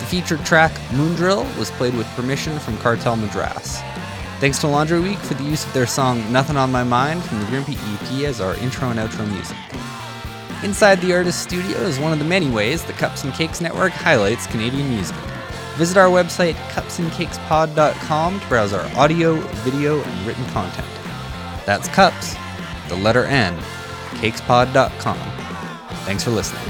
[0.00, 3.78] The featured track, Moondrill, was played with permission from Cartel Madras.
[4.40, 7.38] Thanks to Laundry Week for the use of their song Nothing on My Mind from
[7.38, 9.56] the Grimpy EP as our intro and outro music.
[10.64, 13.92] Inside the Artist Studio is one of the many ways the Cups and Cakes Network
[13.92, 15.16] highlights Canadian music.
[15.76, 20.97] Visit our website, cupsncakespod.com, to browse our audio, video, and written content.
[21.68, 22.34] That's Cups,
[22.88, 23.54] the letter N,
[24.22, 25.18] cakespod.com.
[26.06, 26.64] Thanks for listening.